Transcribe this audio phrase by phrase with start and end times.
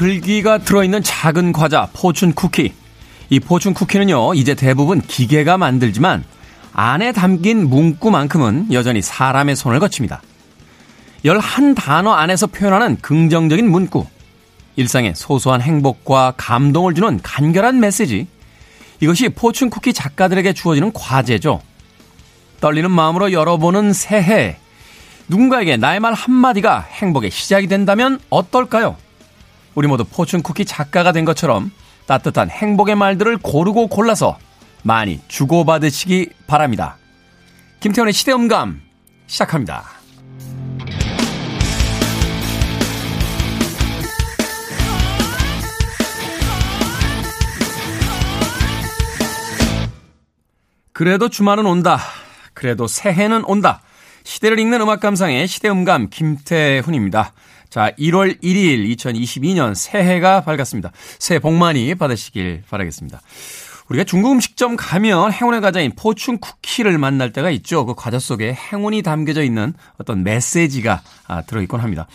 [0.00, 2.72] 글귀가 들어있는 작은 과자 포춘 쿠키.
[3.28, 6.24] 이 포춘 쿠키는요, 이제 대부분 기계가 만들지만
[6.72, 10.22] 안에 담긴 문구만큼은 여전히 사람의 손을 거칩니다.
[11.22, 14.06] 11 단어 안에서 표현하는 긍정적인 문구.
[14.76, 18.26] 일상에 소소한 행복과 감동을 주는 간결한 메시지.
[19.00, 21.60] 이것이 포춘 쿠키 작가들에게 주어지는 과제죠.
[22.62, 24.56] 떨리는 마음으로 열어보는 새해.
[25.28, 28.96] 누군가에게 나의 말 한마디가 행복의 시작이 된다면 어떨까요?
[29.80, 31.72] 우리 모두 포춘 쿠키 작가가 된 것처럼
[32.04, 34.36] 따뜻한 행복의 말들을 고르고 골라서
[34.82, 36.98] 많이 주고받으시기 바랍니다.
[37.80, 38.82] 김태원의 시대음감
[39.26, 39.84] 시작합니다.
[50.92, 51.98] 그래도 주말은 온다.
[52.52, 53.80] 그래도 새해는 온다.
[54.24, 57.32] 시대를 읽는 음악 감상의 시대음감 김태훈입니다.
[57.70, 60.90] 자, 1월 1일 2022년 새해가 밝았습니다.
[61.20, 63.20] 새해 복 많이 받으시길 바라겠습니다.
[63.88, 67.86] 우리가 중국 음식점 가면 행운의 과자인 포춘 쿠키를 만날 때가 있죠.
[67.86, 72.08] 그 과자 속에 행운이 담겨져 있는 어떤 메시지가 아, 들어있곤 합니다.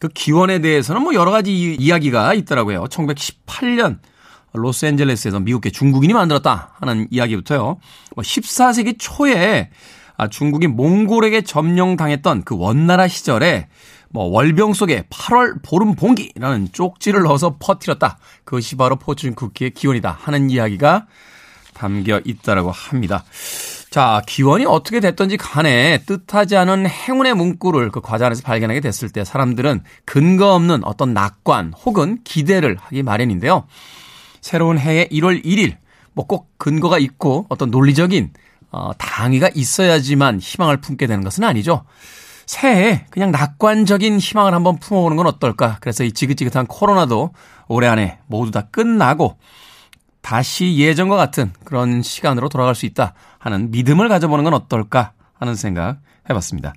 [0.00, 2.84] 그 기원에 대해서는 뭐 여러 가지 이야기가 있더라고요.
[2.84, 3.98] 1918년
[4.54, 7.60] 로스앤젤레스에서 미국계 중국인이 만들었다 하는 이야기부터요.
[7.60, 9.70] 뭐 14세기 초에
[10.16, 13.68] 아, 중국이 몽골에게 점령당했던 그 원나라 시절에
[14.10, 18.18] 뭐 월병 속에 8월 보름 봉기라는 쪽지를 넣어서 퍼뜨렸다.
[18.44, 21.06] 그것이 바로 포춘 쿠키의 기원이다 하는 이야기가
[21.74, 23.24] 담겨 있다라고 합니다.
[23.90, 29.24] 자, 기원이 어떻게 됐던지 간에 뜻하지 않은 행운의 문구를 그 과자 안에서 발견하게 됐을 때
[29.24, 33.66] 사람들은 근거 없는 어떤 낙관 혹은 기대를 하기 마련인데요.
[34.40, 35.76] 새로운 해의 1월 1일,
[36.16, 38.32] 뭐 꼭 근거가 있고 어떤 논리적인
[38.72, 41.84] 어, 당위가 있어야지만 희망을 품게 되는 것은 아니죠.
[42.46, 45.78] 새해 그냥 낙관적인 희망을 한번 품어보는 건 어떨까?
[45.80, 47.32] 그래서 이 지긋지긋한 코로나도
[47.68, 49.36] 올해 안에 모두 다 끝나고
[50.22, 55.98] 다시 예전과 같은 그런 시간으로 돌아갈 수 있다 하는 믿음을 가져보는 건 어떨까 하는 생각
[56.30, 56.72] 해봤습니다.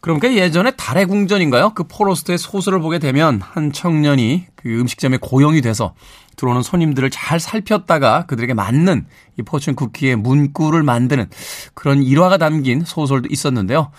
[0.00, 1.74] 그러니까 예전에 달의 궁전인가요?
[1.74, 5.94] 그 포로스트의 소설을 보게 되면 한 청년이 그 음식점에 고용이 돼서
[6.36, 9.06] 들어오는 손님들을 잘 살폈다가 그들에게 맞는
[9.38, 11.28] 이 포춘 쿠키의 문구를 만드는
[11.74, 13.92] 그런 일화가 담긴 소설도 있었는데요.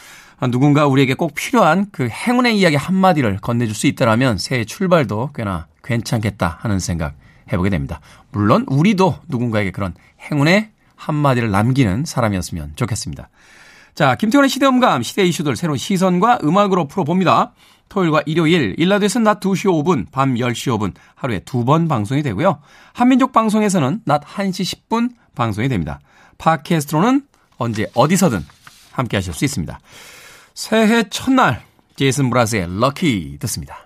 [0.51, 6.57] 누군가 우리에게 꼭 필요한 그 행운의 이야기 한마디를 건네줄 수 있다라면 새해 출발도 꽤나 괜찮겠다
[6.61, 7.15] 하는 생각
[7.51, 7.99] 해보게 됩니다.
[8.31, 9.93] 물론 우리도 누군가에게 그런
[10.29, 13.29] 행운의 한마디를 남기는 사람이었으면 좋겠습니다.
[13.95, 17.53] 자, 김태원의 시대음감, 시대 이슈들 새로운 시선과 음악으로 풀어봅니다.
[17.89, 22.59] 토요일과 일요일, 일라드에서는 낮 2시 5분, 밤 10시 5분, 하루에 두 번 방송이 되고요.
[22.93, 25.99] 한민족 방송에서는 낮 1시 10분 방송이 됩니다.
[26.39, 27.23] 팟캐스트로는
[27.57, 28.43] 언제 어디서든
[28.91, 29.79] 함께 하실 수 있습니다.
[30.53, 31.63] 새해 첫날,
[31.95, 33.82] 제이슨 브라스의 럭키 듣습니다.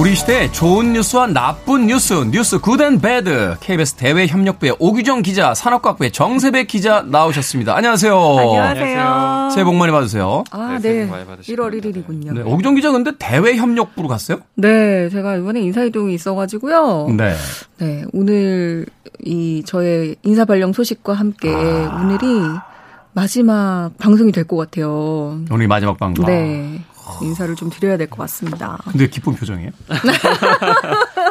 [0.00, 3.56] 우리 시대의 좋은 뉴스와 나쁜 뉴스, 뉴스 good and bad.
[3.60, 7.76] KBS 대외협력부의 오규정 기자, 산업과학부의 정세배 기자 나오셨습니다.
[7.76, 8.14] 안녕하세요.
[8.38, 9.50] 안녕하세요.
[9.52, 10.44] 새해 복 많이 받으세요.
[10.52, 11.06] 아, 네.
[11.06, 12.32] 1월 1일이군요.
[12.32, 14.38] 네, 오규정 기자 근데 대외협력부로 갔어요?
[14.54, 17.08] 네, 제가 이번에 인사이동이 있어가지고요.
[17.18, 17.34] 네.
[17.78, 18.86] 네, 오늘
[19.22, 22.00] 이 저의 인사 발령 소식과 함께 아.
[22.02, 22.26] 오늘이
[23.12, 25.40] 마지막 방송이 될 것 같아요.
[25.50, 26.24] 오늘 마지막 방송.
[26.24, 26.80] 네.
[27.22, 28.78] 인사를 좀 드려야 될 것 같습니다.
[28.84, 29.70] 근데 기쁜 표정이에요?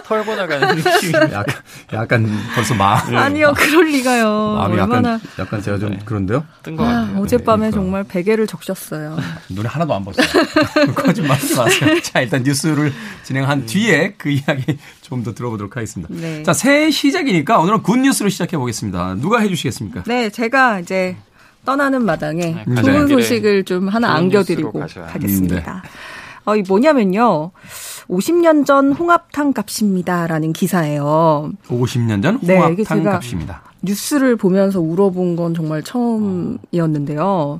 [0.05, 1.13] 털고 나가는 느낌.
[1.13, 1.45] 약간,
[1.93, 3.15] 약간 벌써 마음.
[3.17, 4.55] 아니요, 그럴 리가요.
[4.57, 5.13] 마음이 얼마나.
[5.13, 5.99] 약간, 약간 제가 좀 네.
[6.05, 6.43] 그런데요?
[6.63, 7.21] 뜬것 아, 같아요.
[7.21, 9.17] 어젯밤에 네, 정말 베개를 적셨어요.
[9.49, 10.25] 눈에 하나도 안 부었어요.
[10.95, 12.01] 거짓말 하지 마세요.
[12.01, 12.93] 자, 일단 뉴스를
[13.23, 16.13] 진행한 뒤에 그 이야기 좀 더 들어보도록 하겠습니다.
[16.13, 16.43] 네.
[16.43, 19.15] 자, 새해 시작이니까 오늘은 good news를 시작해 보겠습니다.
[19.15, 20.03] 누가 해 주시겠습니까?
[20.07, 21.17] 네, 제가 이제
[21.65, 25.55] 떠나는 마당에 네, 좋은 소식을 좀 하나 안겨드리고 가겠습니다.
[25.75, 25.89] 음, 네.
[26.45, 27.51] 어, 이 뭐냐면요.
[28.09, 31.51] 50년 전 홍합탕 값입니다라는 기사예요.
[31.67, 33.61] 50년 전 네, 홍합탕 네, 값입니다.
[33.83, 37.59] 뉴스를 보면서 울어본 건 정말 처음이었는데요.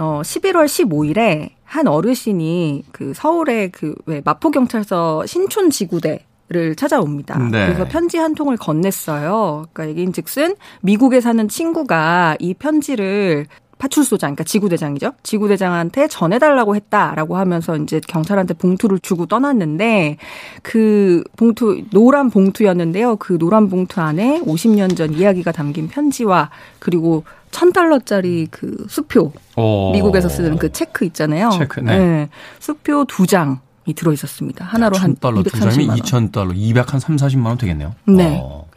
[0.00, 7.38] 어, 11월 15일에 한 어르신이 그 서울의 그 왜 마포경찰서 신촌지구대 를 찾아옵니다.
[7.50, 7.66] 네.
[7.66, 9.66] 그래서 편지 한 통을 건넸어요.
[9.70, 13.46] 그러니까 얘기인즉슨 미국에 사는 친구가 이 편지를
[13.78, 15.12] 파출소장, 그러니까 지구대장이죠.
[15.22, 20.16] 지구대장한테 전해달라고 했다라고 하면서 이제 경찰한테 봉투를 주고 떠났는데
[20.62, 23.16] 그 봉투, 노란 봉투였는데요.
[23.16, 29.92] 그 노란 봉투 안에 50년 전 이야기가 담긴 편지와 그리고 천 달러짜리 그 수표, 오.
[29.92, 31.50] 미국에서 쓰는 그 체크 있잖아요.
[31.50, 31.98] 체크, 네.
[31.98, 32.28] 네.
[32.58, 33.60] 수표 두 장.
[33.88, 34.66] 이 들어 있었습니다.
[34.66, 35.98] 하나로 한 230만 원.
[35.98, 37.94] 2천 달러, 200한 3, 40만 원 되겠네요.
[38.06, 38.38] 네.
[38.38, 38.67] 어.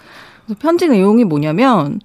[0.60, 2.00] 편지 내용이 뭐냐면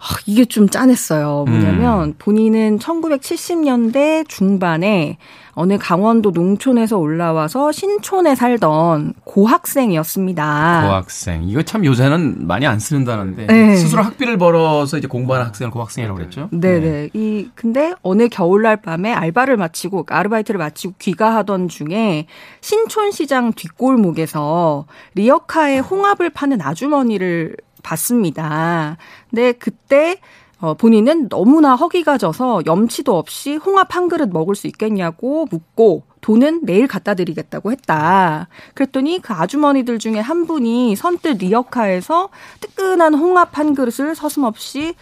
[0.00, 1.44] 아, 이게 좀 짠했어요.
[1.48, 2.14] 뭐냐면 음.
[2.18, 5.18] 본인은 1970년대 중반에
[5.54, 10.82] 어느 강원도 농촌에서 올라와서 신촌에 살던 고학생이었습니다.
[10.84, 11.44] 고학생.
[11.44, 13.76] 이거 참 요새는 많이 안 쓰는 다는데 네.
[13.76, 16.48] 스스로 학비를 벌어서 이제 공부하는 학생을 고학생이라고 그랬죠.
[16.50, 17.10] 네네.
[17.14, 22.26] 이 근데 어느 겨울날 밤에 알바를 마치고 아르바이트를 마치고 귀가하던 중에
[22.60, 28.96] 신촌시장 뒷골목에서 리어카에 홍합을 파는 아주머니를 봤습니다.
[29.30, 30.18] 근데 그때
[30.60, 36.64] 어, 본인은 너무나 허기가 져서 염치도 없이 홍합 한 그릇 먹을 수 있겠냐고 묻고 돈은
[36.64, 38.48] 내일 갖다 드리겠다고 했다.
[38.72, 44.94] 그랬더니 그 아주머니들 중에 한 분이 선뜻 리어카에서 뜨끈한 홍합 한 그릇을 서슴없이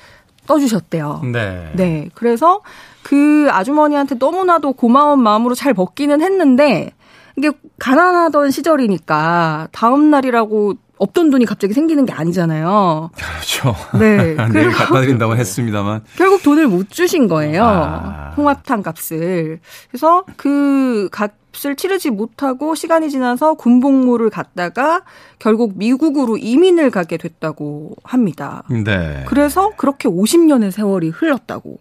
[0.48, 1.20] 떠주셨대요.
[1.32, 1.70] 네.
[1.76, 2.08] 네.
[2.14, 2.62] 그래서
[3.04, 6.92] 그 아주머니한테 너무나도 고마운 마음으로 잘 먹기는 했는데
[7.36, 13.10] 이게 가난하던 시절이니까 다음 날이라고 없던 돈이 갑자기 생기는 게 아니잖아요.
[13.16, 13.74] 그렇죠.
[13.98, 14.16] 네.
[14.52, 16.04] 내일 그래서 갖다 드린다고 했습니다만.
[16.16, 17.64] 결국 돈을 못 주신 거예요.
[17.64, 18.34] 아.
[18.36, 19.60] 홍합탕 값을.
[19.90, 25.02] 그래서 그 값을 치르지 못하고 시간이 지나서 군복무를 갔다가
[25.38, 28.62] 결국 미국으로 이민을 가게 됐다고 합니다.
[28.70, 29.24] 네.
[29.26, 31.78] 그래서 그렇게 50년의 세월이 흘렀다고.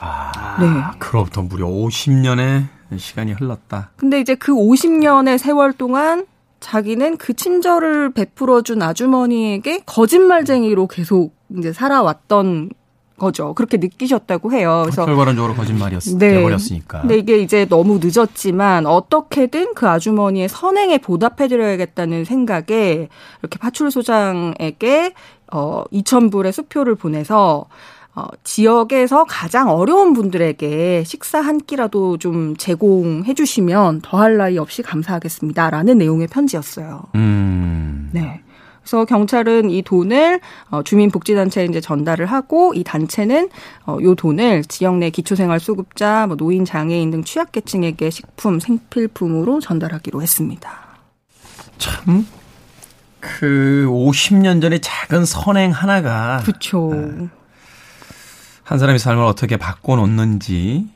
[0.00, 0.98] 아, 네.
[0.98, 3.90] 그로부터 무려 50년의 시간이 흘렀다.
[3.96, 6.24] 근데 이제 그 50년의 세월 동안
[6.60, 12.70] 자기는 그 친절을 베풀어준 아주머니에게 거짓말쟁이로 계속 이제 살아왔던
[13.18, 13.52] 거죠.
[13.54, 14.82] 그렇게 느끼셨다고 해요.
[14.84, 16.42] 그래서 결과론적으로 거짓말이었, 네.
[17.00, 23.08] 근데 이게 이제 너무 늦었지만 어떻게든 그 아주머니의 선행에 보답해드려야겠다는 생각에
[23.42, 25.14] 이렇게 파출소장에게
[25.52, 27.66] 어 2,000불의 수표를 보내서
[28.18, 35.70] 어, 지역에서 가장 어려운 분들에게 식사 한 끼라도 좀 제공해 주시면 더할 나위 없이 감사하겠습니다
[35.70, 37.04] 라는 내용의 편지였어요.
[37.14, 38.10] 음.
[38.12, 38.42] 네.
[38.80, 43.50] 그래서 경찰은 이 돈을 어, 주민복지단체에 이제 전달을 하고 이 단체는
[43.86, 50.70] 어, 요 돈을 지역 내 기초생활수급자, 뭐 노인, 장애인 등 취약계층에게 식품, 생필품으로 전달하기로 했습니다.
[51.76, 52.26] 참,
[53.20, 56.90] 그 50년 전의 작은 선행 하나가 그렇죠.
[58.68, 60.86] 한 사람의 삶을 어떻게 바꿔놓는지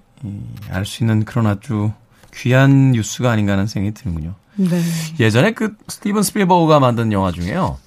[0.71, 1.91] 알 수 있는 그런 아주
[2.35, 4.35] 귀한 뉴스가 아닌가 하는 생각이 드는군요.
[4.57, 4.83] 네.
[5.19, 7.79] 예전에 그 스티븐 스필버그가 만든 영화 중에요.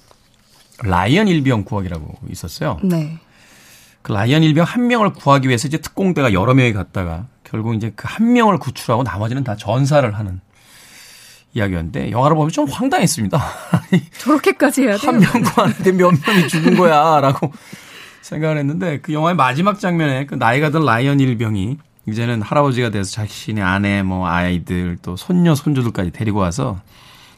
[0.82, 2.80] 라이언 일병 구하기라고 있었어요.
[2.82, 3.18] 네.
[4.02, 8.08] 그 라이언 일병 한 명을 구하기 위해서 이제 특공대가 여러 명이 갔다가 결국 이제 그
[8.08, 10.40] 한 명을 구출하고 나머지는 다 전사를 하는
[11.54, 13.40] 이야기였는데 영화를 보면 좀 황당했습니다.
[14.18, 15.12] 저렇게까지 해야 돼요?
[15.12, 17.52] 한 명 구하는데 몇 명이 죽은 거야라고
[18.26, 21.78] 생각을 했는데 그 영화의 마지막 장면에 그 나이가 든 라이언 일병이
[22.08, 26.80] 이제는 할아버지가 돼서 자신의 아내 뭐 아이들 또 손녀 손주들까지 데리고 와서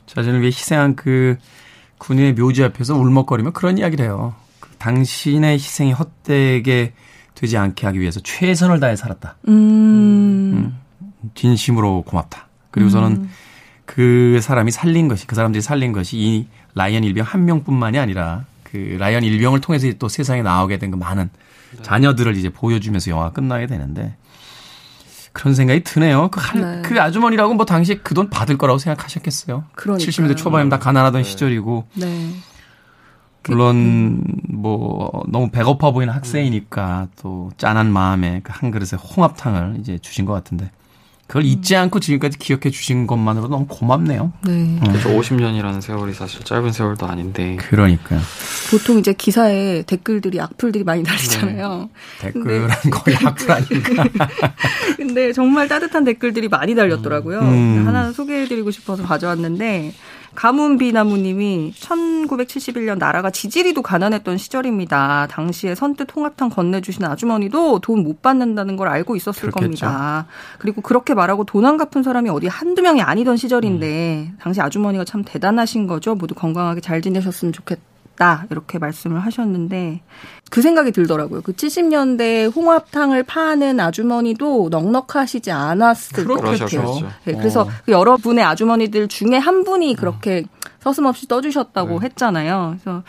[0.06, 1.36] 자신을 위해 희생한 그
[1.98, 4.34] 군인의 묘지 앞에서 울먹거리며 그런 이야기를 해요.
[4.60, 6.92] 그 당신의 희생이 헛되게
[7.34, 9.36] 되지 않게 하기 위해서 최선을 다해 살았다.
[9.48, 10.76] 음.
[11.34, 12.48] 진심으로 고맙다.
[12.70, 13.28] 그리고서는
[13.84, 18.96] 그 사람이 살린 것이 그 사람들이 살린 것이 이 라이언 일병 한 명뿐만이 아니라 그
[18.98, 21.30] 라이언 일병을 통해서 또 세상에 나오게 된 그 많은
[21.82, 24.16] 자녀들을 이제 보여주면서 영화가 끝나게 되는데
[25.32, 26.28] 그런 생각이 드네요.
[26.30, 26.82] 그, 할- 네.
[26.88, 29.64] 그 아주머니라고 뭐 당시에 그 돈 받을 거라고 생각하셨겠어요.
[29.74, 30.08] 그러니까요.
[30.10, 32.30] 70년대 초반이면 다 가난하던 시절이고 네.
[33.46, 40.24] 물론 뭐 너무 배고파 보이는 학생이니까 또 짠한 마음에 그 한 그릇의 홍합탕을 이제 주신
[40.24, 40.70] 것 같은데
[41.28, 44.32] 그걸 잊지 않고 지금까지 기억해 주신 것만으로 너무 고맙네요.
[44.46, 44.80] 네.
[44.82, 45.10] 그렇죠.
[45.10, 48.18] 50년이라는 세월이 사실 짧은 세월도 아닌데 그러니까요.
[48.70, 51.90] 보통 이제 기사에 댓글들이 악플들이 많이 달리잖아요.
[52.20, 54.04] 댓글은 거의 악플 아닌가.
[54.96, 57.40] 근데 정말 따뜻한 댓글들이 많이 달렸더라고요.
[57.40, 57.86] 음.
[57.86, 59.92] 하나 소개해드리고 싶어서 가져왔는데
[60.38, 65.26] 가문비나무님이 1971년 나라가 지지리도 가난했던 시절입니다.
[65.28, 69.60] 당시에 선뜻 홍합탕 건네주신 아주머니도 돈 못 받는다는 걸 알고 있었을 그렇겠죠.
[69.84, 70.26] 겁니다.
[70.60, 75.24] 그리고 그렇게 말하고 돈 안 갚은 사람이 어디 한두 명이 아니던 시절인데 당시 아주머니가 참
[75.26, 76.14] 대단하신 거죠.
[76.14, 77.82] 모두 건강하게 잘 지내셨으면 좋겠다.
[78.50, 80.00] 이렇게 말씀을 하셨는데
[80.50, 81.42] 그 생각이 들더라고요.
[81.42, 86.40] 그 70년대 홍합탕을 파는 아주머니도 넉넉하시지 않았을 것.
[86.42, 87.10] 같아요.
[87.24, 90.44] 네, 그래서 그 여러 분의 아주머니들 중에 한 분이 그렇게
[90.80, 92.06] 서슴없이 떠주셨다고 네.
[92.06, 92.76] 했잖아요.
[92.82, 93.02] 그래서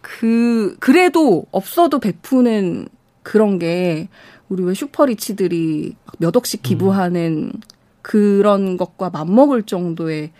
[0.00, 2.88] 그 그래도 없어도 베푸는
[3.22, 4.08] 그런 게
[4.48, 7.52] 우리 왜 슈퍼리치들이 몇 억씩 기부하는
[8.02, 10.30] 그런 것과 맞먹을 정도의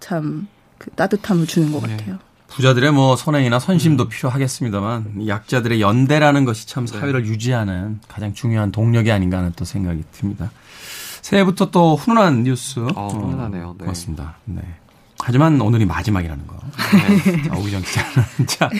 [0.00, 0.46] 참
[0.78, 1.96] 그 따뜻함을 주는 것 네.
[1.96, 2.18] 같아요.
[2.56, 9.12] 부자들의 뭐 선행이나 선심도 필요하겠습니다만 이 약자들의 연대라는 것이 참 사회를 유지하는 가장 중요한 동력이
[9.12, 10.50] 아닌가 하는 또 생각이 듭니다.
[11.20, 13.74] 새해부터 또 훈훈한 뉴스 어, 훈훈하네요.
[13.76, 13.84] 네.
[13.84, 14.36] 고맙습니다.
[14.46, 14.62] 네.
[15.22, 16.56] 하지만 오늘이 마지막이라는 거.
[16.92, 17.42] 네.
[17.42, 18.12] 자, 오기정 기자는
[18.46, 18.70] 자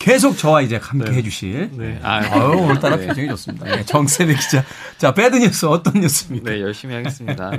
[0.00, 1.18] 계속 저와 이제 함께 네.
[1.18, 1.70] 해주실.
[1.74, 1.98] 네.
[2.02, 3.06] 아, 아유, 오늘따라 네.
[3.06, 3.64] 표정이 좋습니다.
[3.66, 4.64] 네, 정세배 기자.
[4.98, 6.50] 자, 배드 뉴스 어떤 뉴스입니까?
[6.50, 7.50] 네, 열심히 하겠습니다.
[7.56, 7.58] 네.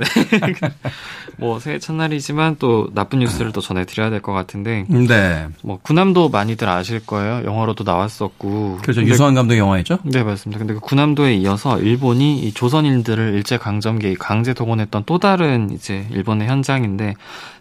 [1.38, 5.46] 뭐 새해 첫날이지만 또 나쁜 뉴스를 또 전해드려야 될 것 같은데 네.
[5.62, 7.42] 뭐 구남도 많이들 아실 거예요.
[7.46, 8.78] 영화로도 나왔었고.
[8.82, 9.00] 그렇죠.
[9.00, 10.00] 근데 유소환 감독 영화였죠?
[10.02, 10.58] 네, 맞습니다.
[10.58, 16.48] 근데 그 구남도에 이어서 일본이 이 조선인들을 일제 강점기에 강제 동원했던 또 다른 이제 일본의
[16.48, 17.14] 현장인데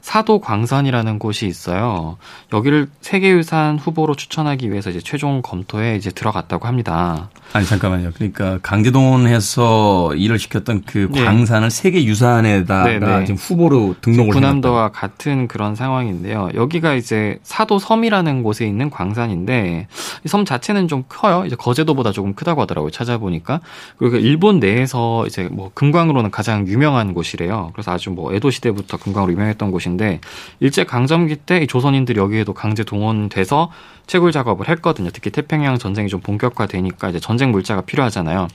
[0.07, 2.17] 사도 광산이라는 곳이 있어요.
[2.53, 7.29] 여기를 세계유산 후보로 추천하기 위해서 이제 최종 검토에 이제 들어갔다고 합니다.
[7.57, 8.11] 아니, 잠깐만요.
[8.13, 11.25] 그러니까 강제동원해서 일을 시켰던 그 네.
[11.25, 13.25] 광산을 세계 유산에다가 네, 네.
[13.25, 14.39] 지금 후보로 등록을 해놨다.
[14.39, 16.49] 구남도와 같은 그런 상황인데요.
[16.53, 19.87] 여기가 이제 사도 섬이라는 곳에 있는 광산인데
[20.23, 21.45] 이섬 자체는 좀 커요.
[21.47, 22.91] 이제 거제도보다 조금 크다고 하더라고요.
[22.91, 23.61] 찾아보니까
[23.97, 27.71] 그리고 일본 내에서 이제 뭐 금광으로는 가장 유명한 곳이래요.
[27.73, 30.19] 그래서 아주 뭐 에도 시대부터 금광으로 유명했던 곳인데
[30.59, 33.71] 일제 강점기 때이 조선인들이 여기에도 강제 동원돼서
[34.05, 35.09] 채굴 작업을 했거든요.
[35.11, 38.47] 특히 태평양 전쟁이 좀 본격화되니까 이제 전쟁 물자가 필요하잖아요.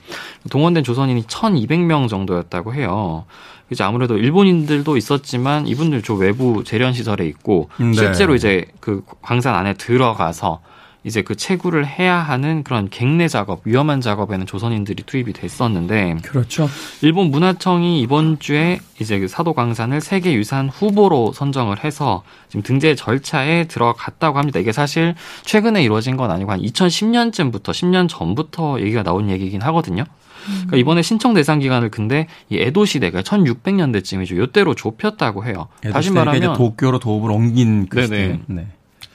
[0.51, 3.25] 동원된 조선인이 1,200명 정도였다고 해요.
[3.71, 7.93] 이제 아무래도 일본인들도 있었지만 이분들 저 외부 재련 시설에 있고 네.
[7.95, 10.61] 실제로 이제 그 광산 안에 들어가서
[11.05, 16.69] 이제 그 채굴을 해야 하는 그런 갱내 작업, 위험한 작업에는 조선인들이 투입이 됐었는데 그렇죠.
[17.01, 22.95] 일본 문화청이 이번 주에 이제 그 사도 광산을 세계 유산 후보로 선정을 해서 지금 등재
[22.95, 24.61] 절차에 들어갔다고 합니다.
[24.61, 30.05] 이게 사실 최근에 이루어진 건 아니고 한 2010년쯤부터 10년 전부터 얘기가 나온 얘기긴 하거든요.
[30.45, 34.37] 그러니까 이번에 신청 대상 기간을 근데 이 에도 시대가 1600년대쯤이죠.
[34.37, 35.69] 요때로 좁혔다고 해요.
[35.93, 38.03] 다시 말하면 도쿄로 도읍을 옮긴 그.
[38.03, 38.41] 시대.
[38.47, 38.67] 네.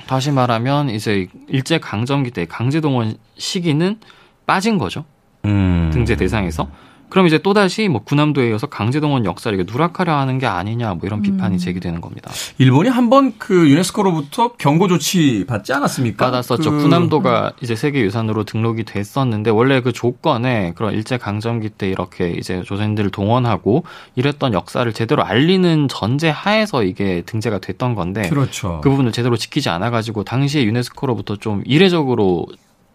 [0.07, 3.99] 다시 말하면 이제 일제 강점기 때 강제 동원 시기는
[4.45, 5.05] 빠진 거죠.
[5.45, 5.89] 음.
[5.93, 6.69] 등재 대상에서.
[7.09, 11.21] 그럼 이제 또다시 뭐 군함도에 이어서 강제동원 역사를 이렇게 누락하려 하는 게 아니냐 뭐 이런
[11.21, 12.31] 비판이 제기되는 겁니다.
[12.57, 16.25] 일본이 한 번 그 유네스코로부터 경고 조치 받지 않았습니까?
[16.25, 16.71] 받았었죠.
[16.71, 22.61] 그- 군함도가 이제 세계유산으로 등록이 됐었는데 원래 그 조건에 그런 일제 강점기 때 이렇게 이제
[22.63, 23.83] 조선인들을 동원하고
[24.15, 28.81] 이랬던 역사를 제대로 알리는 전제 하에서 이게 등재가 됐던 건데 그렇죠.
[28.83, 32.45] 그 부분을 제대로 지키지 않아 가지고 당시에 유네스코로부터 좀 이례적으로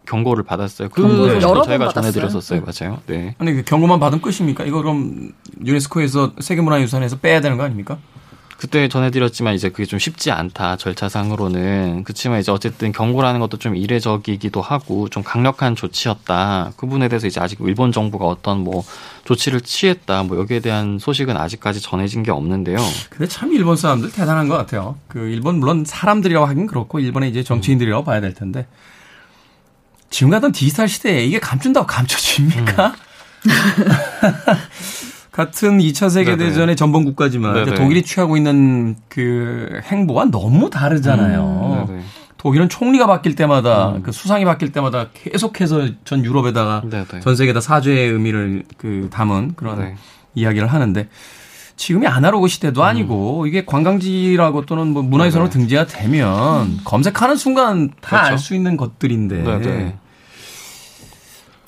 [0.06, 0.88] 경고를 받았어요.
[0.88, 1.92] 그 경고를 소식도 여러 번 저희가.
[1.92, 2.62] 전해드렸었어요.
[2.62, 2.98] 맞아요.
[3.06, 3.34] 네.
[3.38, 4.64] 아니 그 경고만 받으면 끝입니까?
[4.64, 5.32] 이거 그럼
[5.64, 7.98] 유네스코에서 세계문화유산에서 빼야 되는 거 아닙니까?
[8.58, 14.60] 그때 전해드렸지만 이제 그게 좀 쉽지 않다 절차상으로는 그렇지만 이제 어쨌든 경고라는 것도 좀 이례적이기도
[14.60, 18.84] 하고 좀 강력한 조치였다 그 부분에 대해서 이제 아직 일본 정부가 어떤 뭐
[19.24, 22.76] 조치를 취했다 뭐 여기에 대한 소식은 아직까지 전해진 게 없는데요
[23.10, 24.96] 근데 참 일본 사람들 대단한 것 같아요.
[25.08, 28.68] 그 일본 물론 사람들이라고 하긴 그렇고 일본의 이제 정치인들이라고 봐야 될 텐데
[30.12, 32.94] 지금 같은 디지털 시대에 이게 감춘다고 감춰집니까?
[35.32, 37.74] 같은 2차 세계대전의 전범 국가지만 네네.
[37.74, 41.86] 독일이 취하고 있는 그 행보가 너무 다르잖아요.
[41.88, 42.02] 네네.
[42.36, 47.20] 독일은 총리가 바뀔 때마다 그 수상이 바뀔 때마다 계속해서 전 유럽에다가 네네.
[47.22, 49.96] 전 세계에다 사죄의 의미를 그 담은 그런 네.
[50.34, 51.08] 이야기를 하는데
[51.76, 55.50] 지금이 아날로그 시대도 아니고 이게 관광지라고 또는 뭐 문화유산으로 음.
[55.50, 55.62] 네네.
[55.62, 58.42] 등재가 되면 검색하는 순간 다알 그렇죠.
[58.42, 59.96] 수 있는 것들인데 네네.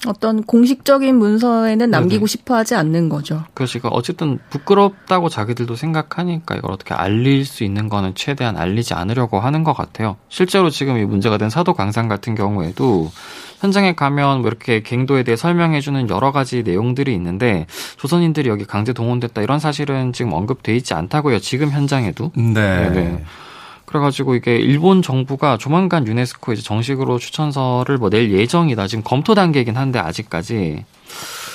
[0.06, 2.26] 어떤 공식적인 문서에는 남기고 네네.
[2.26, 3.44] 싶어 하지 않는 거죠.
[3.54, 9.64] 그것이 어쨌든 부끄럽다고 자기들도 생각하니까 이걸 어떻게 알릴 수 있는 거는 최대한 알리지 않으려고 하는
[9.64, 10.16] 것 같아요.
[10.28, 13.10] 실제로 지금 이 문제가 된 사도 강산 같은 경우에도
[13.64, 17.66] 현장에 가면 뭐 이렇게 갱도에 대해 설명해주는 여러 가지 내용들이 있는데
[17.96, 21.38] 조선인들이 여기 강제 동원됐다 이런 사실은 지금 언급돼 있지 않다고요.
[21.38, 22.30] 지금 현장에도.
[22.36, 22.52] 네.
[22.90, 23.24] 네네.
[23.86, 28.86] 그래가지고 이게 일본 정부가 조만간 유네스코 이제 정식으로 추천서를 뭐 낼 예정이다.
[28.86, 30.84] 지금 검토 단계이긴 한데 아직까지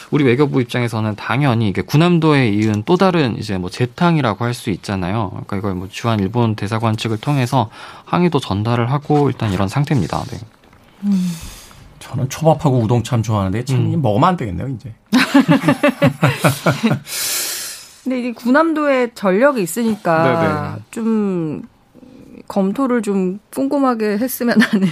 [0.10, 5.30] 우리 외교부 입장에서는 당연히 이게 구남도에 이은 또 다른 이제 뭐 재탕이라고 할 수 있잖아요.
[5.32, 7.70] 그러니까 이걸 뭐 주한 일본 대사관 측을 통해서
[8.06, 10.24] 항의도 전달을 하고 일단 이런 상태입니다.
[10.32, 10.40] 네.
[12.10, 14.02] 저는 초밥하고 우동 참 좋아하는데 참 음.
[14.02, 14.94] 먹으면 안 되겠네요 이제.
[18.04, 20.84] 근데 이제 구남도에 전력이 있으니까 네네.
[20.90, 21.62] 좀
[22.48, 24.88] 검토를 좀 꼼꼼하게 했으면 하는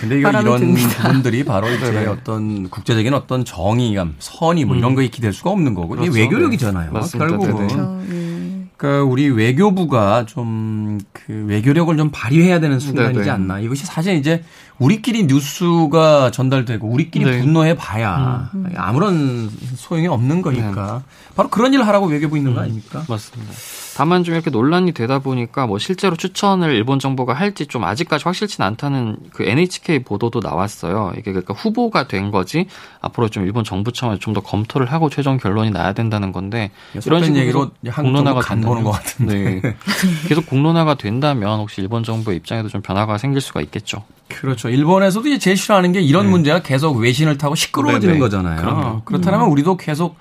[0.00, 1.02] 근데 이거 바람이 이런 듭니다.
[1.02, 2.06] 부분들이 바로 이제 네네.
[2.06, 6.18] 어떤 국제적인 어떤 정의감, 선의 뭐 이런 거에 기댈 수가 없는 거고 이게 그렇죠.
[6.20, 6.86] 외교력이잖아요.
[6.86, 6.92] 네.
[6.98, 7.28] 맞습니다.
[7.28, 7.56] 결국은.
[7.56, 7.76] 그렇죠.
[7.78, 8.65] 음.
[8.76, 13.30] 그러니까 우리 외교부가 좀 그 외교력을 좀 발휘해야 되는 순간이지 네네.
[13.30, 13.58] 않나.
[13.60, 14.44] 이것이 사실 이제
[14.78, 17.40] 우리끼리 뉴스가 전달되고 우리끼리 네.
[17.40, 21.02] 분노해 봐야 아무런 소용이 없는 거니까
[21.34, 23.04] 바로 그런 일을 하라고 외교부 있는 거 아닙니까?
[23.08, 23.52] 맞습니다.
[23.96, 28.66] 다만 좀 이렇게 논란이 되다 보니까 뭐 실제로 추천을 일본 정부가 할지 좀 아직까지 확실치는
[28.66, 31.12] 않다는 그 NHK 보도도 나왔어요.
[31.14, 32.66] 이게 그러니까 후보가 된 거지
[33.00, 36.70] 앞으로 좀 일본 정부 차원에서 좀 더 검토를 하고 최종 결론이 나야 된다는 건데
[37.06, 39.76] 이런 식으로 얘기로 공론화가 간 보는 것 같은데 네.
[40.28, 44.04] 계속 공론화가 된다면 혹시 일본 정부의 입장에도 좀 변화가 생길 수가 있겠죠.
[44.28, 44.68] 그렇죠.
[44.68, 46.30] 일본에서도 이제 제일 싫어하는 게 이런 네.
[46.32, 48.18] 문제가 계속 외신을 타고 시끄러워지는 네네.
[48.18, 48.60] 거잖아요.
[48.60, 49.02] 그럼요.
[49.04, 49.50] 그렇다면 음.
[49.52, 50.16] 우리도 계속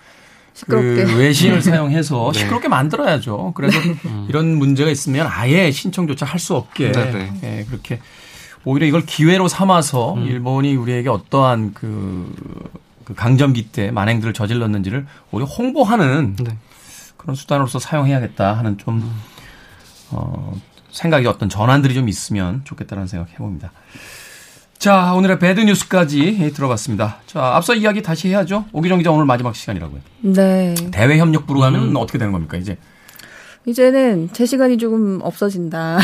[0.54, 1.04] 시끄럽게.
[1.04, 2.40] 그 외신을 사용해서 네.
[2.40, 3.54] 시끄럽게 만들어야죠.
[3.56, 4.26] 그래서 음.
[4.30, 8.00] 이런 문제가 있으면 아예 신청조차 할 수 없게 네, 그렇게
[8.64, 10.24] 오히려 이걸 기회로 삼아서 음.
[10.28, 12.34] 일본이 우리에게 어떠한 그,
[13.04, 16.58] 그 강점기 때 만행들을 저질렀는지를 오히려 홍보하는 네.
[17.26, 19.22] 그런 수단으로서 사용해야겠다 하는 좀 음.
[20.12, 20.54] 어,
[20.92, 23.72] 생각이 어떤 전환들이 좀 있으면 좋겠다는 생각 해봅니다.
[24.78, 27.18] 자, 오늘의 배드 뉴스까지 들어봤습니다.
[27.26, 28.66] 자, 앞서 이야기 다시 해야죠.
[28.72, 30.02] 오기정 기자 오늘 마지막 시간이라고요.
[30.22, 30.76] 네.
[30.92, 31.96] 대외 협력부로 가면 음.
[31.96, 32.78] 어떻게 되는 겁니까, 이제?
[33.68, 35.98] 이제는 제 시간이 조금 없어진다.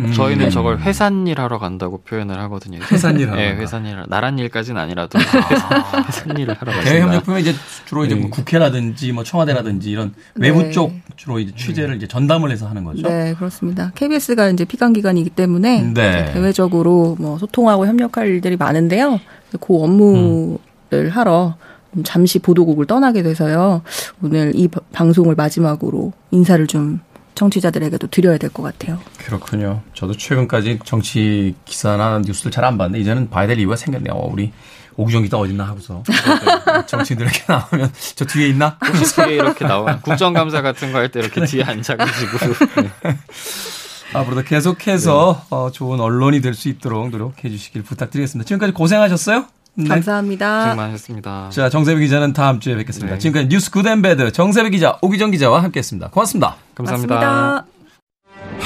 [0.00, 0.12] 음.
[0.12, 2.78] 저희는 저걸 회산일 하러 간다고 표현을 하거든요.
[2.80, 3.36] 회산일 하러.
[3.40, 4.04] 네, 회산일.
[4.08, 6.04] 나란 일까지는 아니라도 아.
[6.06, 7.54] 회산, 일을 하러 가니다 대외협력부면 이제
[7.86, 8.28] 주로 이제 뭐 네.
[8.28, 10.70] 뭐 국회라든지 뭐 청와대라든지 이런 외부 네.
[10.70, 13.08] 쪽 주로 이제 취재를 이제 전담을 해서 하는 거죠.
[13.08, 13.90] 네, 그렇습니다.
[13.96, 16.32] KBS가 이제 피감 기관이기 때문에 네.
[16.32, 19.18] 대외적으로 뭐 소통하고 협력할 일들이 많은데요.
[19.60, 20.58] 그 업무를
[20.92, 21.08] 음.
[21.10, 21.56] 하러
[22.04, 23.82] 잠시 보도국을 떠나게 돼서요.
[24.22, 27.00] 오늘 이 방송을 마지막으로 인사를 좀
[27.34, 28.98] 청취자들에게도 드려야 될 것 같아요.
[29.18, 29.82] 그렇군요.
[29.94, 34.14] 저도 최근까지 정치 기사나 뉴스를 잘 안 봤는데 이제는 봐야 될 이유가 생겼네요.
[34.14, 34.52] 어, 우리
[34.96, 36.02] 오기정 기자 어딨나 하고서
[36.86, 38.78] 정치인들에게 나오면 저 뒤에 있나?
[39.24, 42.38] 뒤에 이렇게 나와 국정감사 같은 거 할 때 이렇게 뒤에 앉아가지고
[42.82, 42.90] 네.
[44.14, 45.46] 앞으로도 계속해서 네.
[45.56, 48.46] 어, 좋은 언론이 될 수 있도록 노력해 주시길 부탁드리겠습니다.
[48.46, 49.46] 지금까지 고생하셨어요.
[49.74, 49.88] 네.
[49.88, 50.58] 감사합니다.
[50.64, 51.50] 고생 많으셨습니다.
[51.50, 53.14] 자, 정세배 기자는 다음 주에 뵙겠습니다.
[53.14, 53.18] 네.
[53.18, 56.10] 지금까지 뉴스 굿앤배드 정세배 기자, 오기정 기자와 함께했습니다.
[56.10, 56.56] 고맙습니다.
[56.74, 57.64] 감사합니다.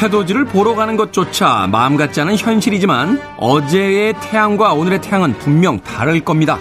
[0.02, 6.58] 해돋이를 보러 가는 것조차 마음 같지 않은 현실이지만 어제의 태양과 오늘의 태양은 분명 다를 겁니다.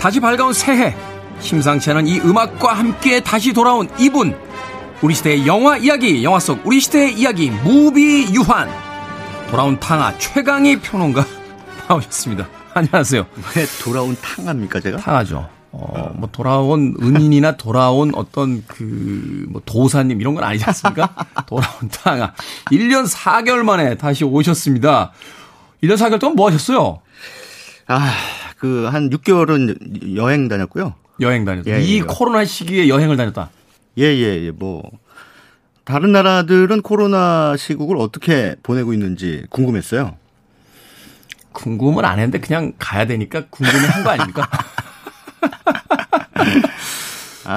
[0.00, 0.96] 다시 밝아온 새해,
[1.40, 4.36] 심상치 않은 이 음악과 함께 다시 돌아온 이분.
[5.02, 8.68] 우리 시대의 영화 이야기, 영화 속 우리 시대의 이야기, 무비 유한.
[9.50, 11.24] 돌아온 탕아 최강희 평론가
[11.88, 12.48] 나오셨습니다.
[12.76, 13.26] 안녕하세요.
[13.56, 14.98] 왜 돌아온 탕합니까, 제가?
[14.98, 15.48] 탕하죠.
[15.72, 21.14] 어, 뭐 돌아온 은인이나 돌아온 어떤 그, 뭐 도사님 이런 건 아니지 않습니까?
[21.48, 22.34] 돌아온 탕아.
[22.70, 25.12] 1년 4개월 만에 다시 오셨습니다.
[25.82, 27.00] 1년 4개월 동안 뭐 하셨어요?
[27.86, 28.12] 아,
[28.58, 30.92] 그, 한 6개월은 여행 다녔고요.
[31.20, 31.70] 여행 다녔다.
[31.70, 32.02] 예, 이 예.
[32.02, 33.48] 코로나 시기에 여행을 다녔다?
[33.96, 34.50] 예, 예, 예.
[34.50, 34.82] 뭐,
[35.84, 40.18] 다른 나라들은 코로나 시국을 어떻게 보내고 있는지 궁금했어요.
[41.56, 44.48] 궁금은 안 했는데 그냥 가야 되니까 궁금해 한 거 아닙니까?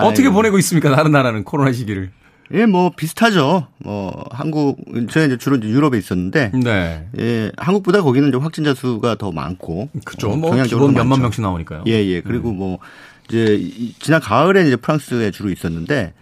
[0.04, 0.96] 어떻게 보내고 있습니까?
[0.96, 2.12] 다른 나라는 코로나 시기를.
[2.52, 3.68] 예, 뭐 비슷하죠.
[3.80, 4.80] 뭐 한국
[5.12, 7.08] 제가 이제 주로 이제 유럽에 있었는데, 네.
[7.20, 10.32] 예, 한국보다 거기는 좀 확진자 수가 더 많고, 그죠.
[10.32, 11.84] 어, 뭐 기본 몇만 명씩 나오니까요.
[11.88, 12.22] 예, 예.
[12.22, 12.58] 그리고 음.
[12.58, 12.80] 뭐
[13.28, 16.14] 이제 지난 가을에 이제 프랑스에 주로 있었는데,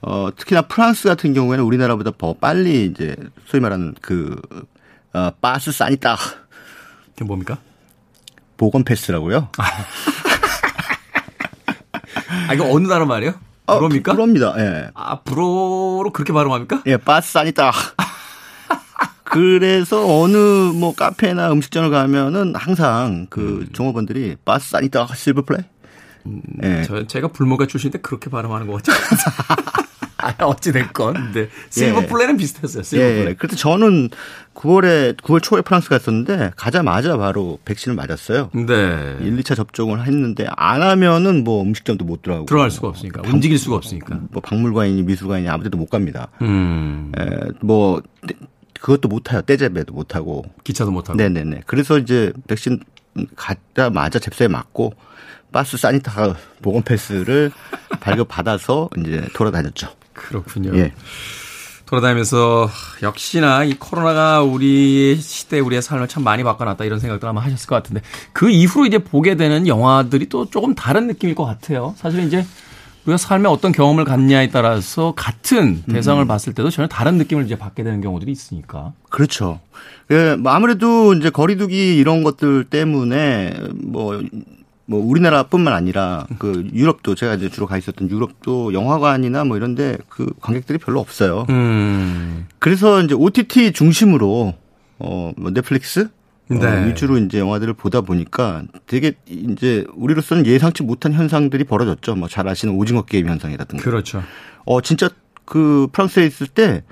[0.00, 3.14] 어 특히나 프랑스 같은 경우에는 우리나라보다 더 빨리 이제
[3.46, 4.34] 소위 말하는 그
[5.12, 6.16] 어, 바스 사니타
[7.16, 7.58] 그게 뭡니까?
[8.58, 9.48] 보건 패스라고요.
[12.48, 13.34] 아, 이거 어느 나라 말이에요?
[13.66, 14.12] 불어입니까?
[14.12, 14.54] 아, 불어입니다.
[14.58, 14.90] 예.
[14.94, 16.82] 아, 불어로 그렇게 발음합니까?
[16.86, 17.72] 예, 바싸니다.
[19.24, 23.68] 그래서 어느 뭐 카페나 음식점을 가면은 항상 그 음.
[23.72, 25.64] 종업원들이 바싸니다 실버 플레이.
[26.26, 26.82] 음, 예.
[26.84, 28.92] 저, 제가 불모가 출신인데 그렇게 발음하는 것 같죠?
[30.26, 31.32] 아, 어찌됐건.
[31.32, 31.48] 네.
[31.70, 32.06] 실버 예.
[32.06, 32.82] 플레이는 비슷했어요.
[32.82, 33.14] 실버 예.
[33.22, 33.34] 플레이.
[33.34, 34.10] 그래서 저는
[34.54, 38.50] 9월에, 9월 초에 프랑스 갔었는데 가자마자 바로 백신을 맞았어요.
[38.54, 39.16] 네.
[39.20, 42.46] 1, 2차 접종을 했는데 안 하면은 뭐 음식점도 못 들어가고.
[42.46, 43.22] 들어갈 수가 없으니까.
[43.22, 44.18] 방, 움직일 수가 없으니까.
[44.30, 46.28] 뭐 박물관이니 미술관이니 아무 데도 못 갑니다.
[46.42, 47.12] 음.
[47.18, 47.26] 에,
[47.60, 48.02] 뭐,
[48.80, 49.42] 그것도 못 타요.
[49.42, 50.44] 떼제배도 못 하고.
[50.64, 51.16] 기차도 못 하고.
[51.16, 51.62] 네네네.
[51.66, 52.80] 그래서 이제 백신
[53.34, 54.92] 가자마자 잽싸에 맞고
[55.52, 57.50] 바스 사니타 보건 패스를
[58.00, 59.88] 발급 받아서 이제 돌아다녔죠.
[60.16, 60.76] 그렇군요.
[60.76, 60.92] 예.
[61.86, 62.68] 돌아다니면서
[63.02, 67.76] 역시나 이 코로나가 우리 시대 우리의 삶을 참 많이 바꿔놨다 이런 생각들 아마 하셨을 것
[67.76, 68.02] 같은데
[68.32, 71.94] 그 이후로 이제 보게 되는 영화들이 또 조금 다른 느낌일 것 같아요.
[71.96, 72.44] 사실 이제
[73.04, 76.26] 우리가 삶에 어떤 경험을 갖냐에 따라서 같은 대상을 음.
[76.26, 78.92] 봤을 때도 전혀 다른 느낌을 이제 받게 되는 경우들이 있으니까.
[79.08, 79.60] 그렇죠.
[80.10, 84.20] 예, 아무래도 이제 거리두기 이런 것들 때문에 뭐
[84.86, 90.32] 뭐 우리나라뿐만 아니라 그 유럽도 제가 이제 주로 가 있었던 유럽도 영화관이나 뭐 이런데 그
[90.40, 91.44] 관객들이 별로 없어요.
[91.50, 92.46] 음.
[92.60, 94.54] 그래서 이제 OTT 중심으로
[94.98, 96.08] 어뭐 넷플릭스
[96.48, 96.66] 어, 네.
[96.66, 102.14] 어, 위주로 이제 영화들을 보다 보니까 되게 이제 우리로서는 예상치 못한 현상들이 벌어졌죠.
[102.14, 103.82] 뭐 잘 아시는 오징어 게임 현상이라든가.
[103.82, 104.22] 그렇죠.
[104.64, 105.08] 어 진짜
[105.44, 106.84] 그 프랑스에 있을 때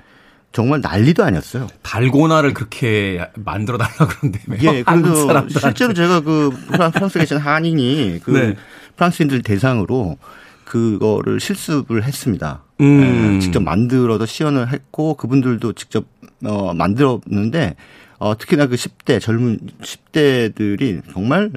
[0.55, 1.67] 정말 난리도 아니었어요.
[1.81, 8.55] 달고나를 그렇게 만들어 달라 그러는데 예, 그래서 실제로 제가 그 프랑스에 계신 한인이 그 네.
[8.95, 10.17] 프랑스인들 대상으로
[10.63, 12.63] 그거를 실습을 했습니다.
[12.79, 13.35] 음.
[13.35, 16.05] 예, 직접 만들어서 시연을 했고 그분들도 직접
[16.45, 17.75] 어 만들었는데
[18.19, 21.51] 어 특히나 그 10대 젊은 10대들이 정말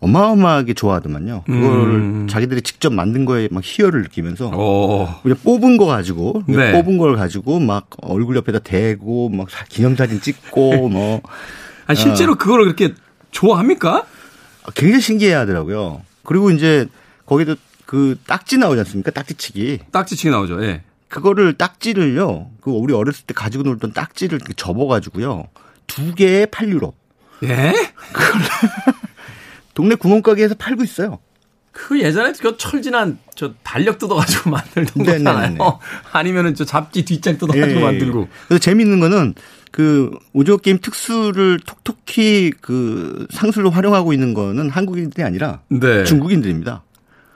[0.00, 1.42] 어마어마하게 좋아하더만요.
[1.44, 2.26] 그걸 음.
[2.28, 5.08] 자기들이 직접 만든 거에 막 희열을 느끼면서 오.
[5.22, 6.72] 그냥 뽑은 거 가지고 네.
[6.72, 11.20] 뽑은 걸 가지고 막 얼굴 옆에다 대고 막 기념사진 찍고 뭐
[11.86, 12.34] 아, 실제로 어.
[12.36, 12.94] 그걸 그렇게
[13.32, 14.04] 좋아합니까?
[14.74, 16.02] 굉장히 신기해 하더라고요.
[16.22, 16.86] 그리고 이제
[17.26, 17.56] 거기도
[17.86, 19.10] 그 딱지 나오지 않습니까?
[19.10, 19.80] 딱지치기.
[19.90, 20.62] 딱지치기 나오죠.
[20.62, 20.82] 예.
[21.08, 22.50] 그거를 딱지를요.
[22.60, 25.48] 그 우리 어렸을 때 가지고 놀던 딱지를 접어 가지고요.
[25.86, 26.92] 두 개에 8유로.
[27.44, 27.72] 예?
[28.12, 28.40] 그걸
[29.78, 31.20] 동네 구멍가게에서 팔고 있어요.
[31.70, 35.56] 그 예전에 그 철진한 저 달력 뜯어가지고 만들던 네, 네, 거잖아요.
[35.56, 35.58] 네.
[36.10, 38.26] 아니면은 저 잡지 뒷장 뜯어가지고 예, 만들고.
[38.48, 39.34] 그래서 재밌는 거는
[39.70, 46.02] 그 오징어 게임 특수를 톡톡히 그 상술로 활용하고 있는 거는 한국인들이 아니라 네.
[46.02, 46.82] 중국인들입니다.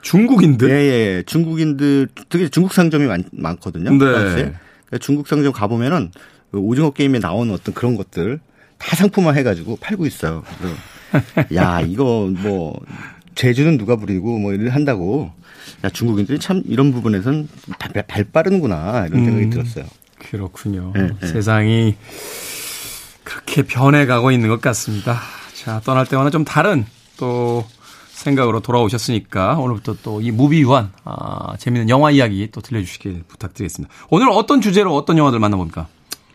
[0.01, 0.69] 중국인들?
[0.69, 1.23] 예, 예.
[1.25, 3.89] 중국인들 되게 중국 상점이 많, 많거든요.
[3.91, 3.97] 네.
[3.97, 6.11] 그러니까 중국 상점 가 보면은
[6.51, 8.41] 그 오징어 게임에 나오는 어떤 그런 것들
[8.77, 10.43] 다 상품화 해가지고 팔고 있어요.
[10.59, 10.75] 그래서
[11.55, 12.79] 야, 이거 뭐
[13.35, 15.31] 제주는 누가 부리고 뭐 이를 한다고.
[15.83, 17.47] 야, 중국인들이 참 이런 부분에선
[17.79, 19.85] 발, 발 빠르는구나 이런 생각이 음, 들었어요.
[20.19, 20.91] 그렇군요.
[20.95, 21.27] 네, 네.
[21.27, 21.95] 세상이
[23.23, 25.19] 그렇게 변해가고 있는 것 같습니다.
[25.55, 26.85] 자, 떠날 때와는 좀 다른
[27.17, 27.65] 또
[28.11, 33.93] 생각으로 돌아오셨으니까 오늘부터 또 이 무비 유한 아, 재미있는 영화 이야기 또 들려주시길 부탁드리겠습니다.
[34.09, 35.87] 오늘 어떤 주제로 어떤 영화들 만나볼까?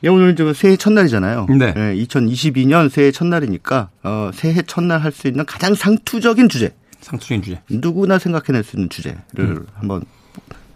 [0.05, 1.47] 예, 오늘 저 새해 첫날이잖아요.
[1.59, 1.73] 네.
[1.75, 1.95] 네.
[1.97, 6.75] 2022년 새해 첫날이니까 어, 새해 첫날 할 수 있는 가장 상투적인 주제.
[7.01, 7.61] 상투적인 주제.
[7.69, 9.67] 누구나 생각해낼 수 있는 주제를 음.
[9.75, 10.03] 한번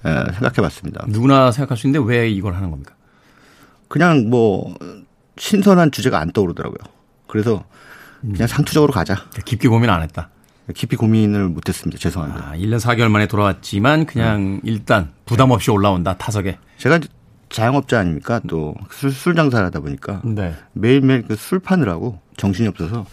[0.05, 1.05] 에, 생각해봤습니다.
[1.09, 2.95] 누구나 생각할 수 있는데 왜 이걸 하는 겁니까?
[3.89, 4.75] 그냥 뭐
[5.39, 6.79] 신선한 주제가 안 떠오르더라고요.
[7.29, 7.65] 그래서
[8.21, 9.17] 그냥 상투적으로 가자.
[9.45, 10.31] 깊게 고민 안 했다.
[10.75, 11.99] 깊이 고민을 못했습니다.
[11.99, 12.51] 죄송합니다.
[12.51, 14.61] 아, 1년 4개월 만에 돌아왔지만 그냥 네.
[14.65, 16.59] 일단 부담 없이 올라온다 타석에.
[16.79, 17.01] 제가
[17.53, 18.41] 자영업자 아닙니까?
[18.49, 20.55] 또 술, 술 장사를 하다 보니까 네.
[20.73, 23.07] 매일매일 그 술 파느라고 정신이 없어서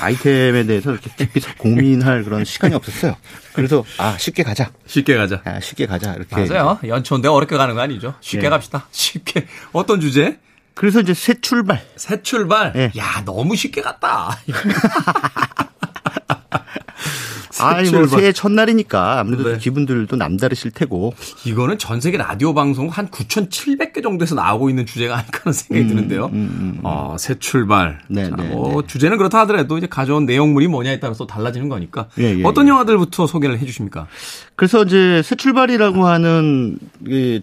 [0.00, 3.16] 아이템에 대해서 이렇게 깊이 고민할 그런 시간이 없었어요.
[3.54, 4.70] 그래서 아 쉽게 가자.
[4.86, 5.40] 쉽게 가자.
[5.44, 6.14] 아, 쉽게 가자.
[6.14, 6.34] 이렇게.
[6.36, 6.78] 맞아요.
[6.86, 8.14] 연초인데 어렵게 가는 거 아니죠.
[8.20, 8.48] 쉽게 네.
[8.50, 8.86] 갑시다.
[8.92, 9.46] 쉽게.
[9.72, 10.38] 어떤 주제?
[10.74, 11.82] 그래서 이제 새 출발.
[11.96, 12.72] 새 출발.
[12.72, 12.92] 네.
[12.96, 14.36] 야 너무 쉽게 갔다.
[17.60, 19.58] 아니 뭐 새해 첫날이니까 아무래도 네.
[19.58, 21.14] 기분들도 남다르실 테고.
[21.44, 25.88] 이거는 전 세계 라디오 방송 한 9,700개 정도에서 나오고 있는 주제가 아닐까 하는 생각이 음,
[25.88, 26.26] 드는데요.
[26.26, 26.80] 음, 음, 음.
[26.82, 27.98] 어, 새 출발.
[28.08, 28.86] 네, 자, 네, 뭐 네.
[28.86, 32.08] 주제는 그렇다 하더라도 이제 가져온 내용물이 뭐냐에 따라서 달라지는 거니까.
[32.18, 32.70] 예, 예, 어떤 예.
[32.70, 34.06] 영화들부터 소개를 해 주십니까?
[34.56, 36.78] 그래서 이제 새 출발이라고 하는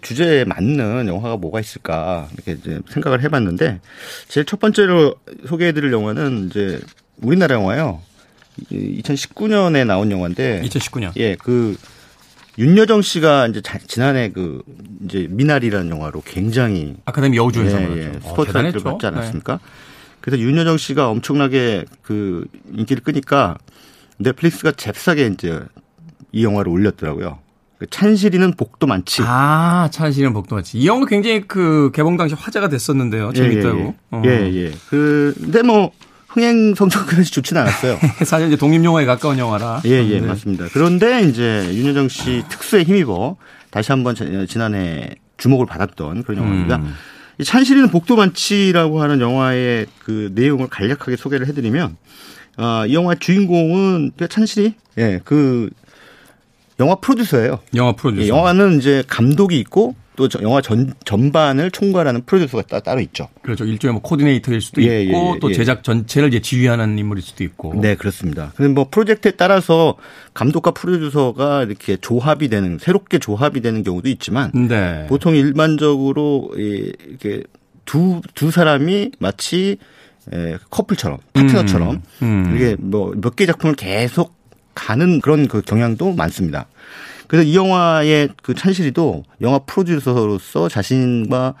[0.02, 3.80] 주제에 맞는 영화가 뭐가 있을까 이렇게 이제 생각을 해 봤는데
[4.28, 5.14] 제일 첫 번째로
[5.46, 6.80] 소개해 드릴 영화는 이제
[7.22, 8.02] 우리나라 영화예요.
[8.70, 11.12] 2019년에 나온 영화인데 2019년.
[11.16, 11.76] 예, 그
[12.58, 14.62] 윤여정 씨가 이제 지난해 그
[15.04, 19.54] 이제 미나리라는 영화로 굉장히 아카데미 여우주연상 예, 예, 스포트라이트를 받지 않았습니까?
[19.54, 19.58] 네.
[20.20, 23.58] 그래서 윤여정 씨가 엄청나게 그 인기를 끄니까
[24.18, 25.60] 넷플릭스가 잽싸게 이제
[26.32, 27.38] 이 영화를 올렸더라고요.
[27.78, 29.22] 그 찬실이는 복도 많지.
[29.24, 30.78] 아, 찬실이는 복도 많지.
[30.78, 33.32] 이 영화 굉장히 그 개봉 당시 화제가 됐었는데요.
[33.34, 33.78] 재밌다고.
[33.78, 33.94] 예, 예.
[34.10, 34.22] 어.
[34.24, 34.72] 예, 예.
[34.88, 35.92] 그, 근데 뭐,
[36.36, 37.98] 흥행 성적 그렇게 좋지는 않았어요.
[38.26, 39.80] 사실 이제 독립 영화에 가까운 영화라.
[39.86, 40.26] 예, 예, 네.
[40.26, 40.66] 맞습니다.
[40.70, 43.36] 그런데 이제 윤여정 씨 특수에 힘입어
[43.70, 44.14] 다시 한번
[44.46, 46.76] 지난해 주목을 받았던 그런 영화입니다.
[46.76, 46.94] 음.
[47.38, 51.96] 이 찬실이는 복도 만치라고 하는 영화의 그 내용을 간략하게 소개를 해드리면,
[52.58, 55.70] 아, 이 영화 주인공은 찬실이, 예, 그
[56.80, 57.60] 영화 프로듀서예요.
[57.74, 58.24] 영화 프로듀서.
[58.24, 63.28] 예, 영화는 이제 감독이 있고 또 영화 전 전반을 총괄하는 프로듀서가 따, 따로 있죠.
[63.42, 63.64] 그렇죠.
[63.64, 65.54] 일종의 뭐 코디네이터일 수도 예, 있고 예, 예, 또 예.
[65.54, 67.74] 제작 전체를 이제 지휘하는 인물일 수도 있고.
[67.80, 68.52] 네, 그렇습니다.
[68.56, 69.96] 근데 뭐 프로젝트에 따라서
[70.34, 75.06] 감독과 프로듀서가 이렇게 조합이 되는 새롭게 조합이 되는 경우도 있지만 네.
[75.08, 77.42] 보통 일반적으로 이렇게
[77.84, 79.76] 두 두 사람이 마치
[80.70, 82.56] 커플처럼 파트너처럼 음, 음.
[82.56, 84.34] 이게 뭐 몇 개 작품을 계속
[84.74, 86.66] 가는 그런 그 경향도 많습니다.
[87.28, 91.54] 그래서 이 영화의 그 찬실이도 영화 프로듀서로서 자신과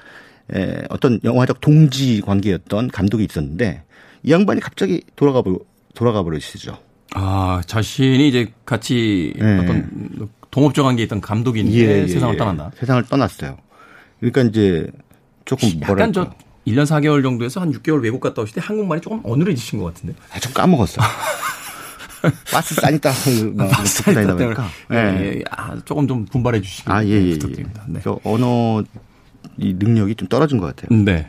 [0.54, 3.82] 에, 어떤 영화적 동지 관계였던 감독이 있었는데
[4.22, 5.58] 이 양반이 갑자기 돌아가 버
[5.94, 6.78] 돌아가 버리시죠.
[7.14, 9.58] 아 자신이 이제 같이 네.
[9.58, 12.38] 어떤 동업적 관계에 있던 감독인데 예, 예, 세상을 예.
[12.38, 12.70] 떠난다.
[12.78, 13.56] 세상을 떠났어요.
[14.20, 14.86] 그러니까 이제
[15.44, 16.12] 조금 약간 뭐랄까.
[16.12, 20.16] 저 1년 4개월 정도에서 한 6개월 외국 갔다 오실 때 한국말이 조금 어눌해지신 것 같은데.
[20.32, 21.00] 아, 좀 까먹었어
[22.24, 22.30] 요.
[22.50, 23.10] 버스 싸니까
[23.70, 25.42] 버스 다니다 보니까 예, 예.
[25.50, 27.84] 아, 조금 좀 분발해 주시기 아, 예, 예, 예, 부탁드립니다.
[27.88, 28.00] 네.
[28.02, 28.82] 저 언어
[29.58, 31.02] 이 능력이 좀 떨어진 것 같아요.
[31.02, 31.28] 네.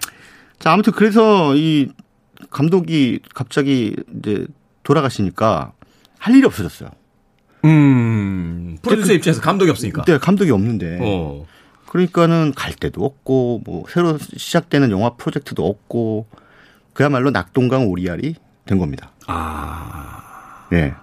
[0.60, 1.90] 자, 아무튼 그래서 이
[2.50, 4.46] 감독이 갑자기 이제
[4.84, 5.74] 돌아가시니까
[6.18, 6.90] 할 일이 없어졌어요.
[7.66, 8.78] 음.
[8.82, 10.04] 프로듀서 입장에서 감독이 없으니까.
[10.06, 11.00] 네, 감독이 없는데.
[11.02, 11.46] 어.
[11.88, 16.28] 그러니까는 갈 데도 없고 뭐 새로 시작되는 영화 프로젝트도 없고
[16.94, 19.12] 그야말로 낙동강 오리알이 된 겁니다.
[19.26, 20.27] 아.
[20.74, 20.94] 예.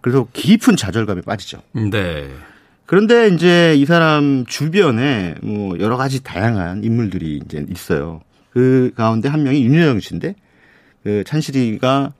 [0.00, 1.62] 그래서 깊은 좌절감에 빠지죠.
[1.72, 2.28] 네.
[2.86, 8.20] 그런데 이제 이 사람 주변에 뭐 여러 가지 다양한 인물들이 이제 있어요.
[8.50, 10.34] 그 가운데 한 명이 윤여정 씨인데
[11.04, 12.12] 그 찬실이가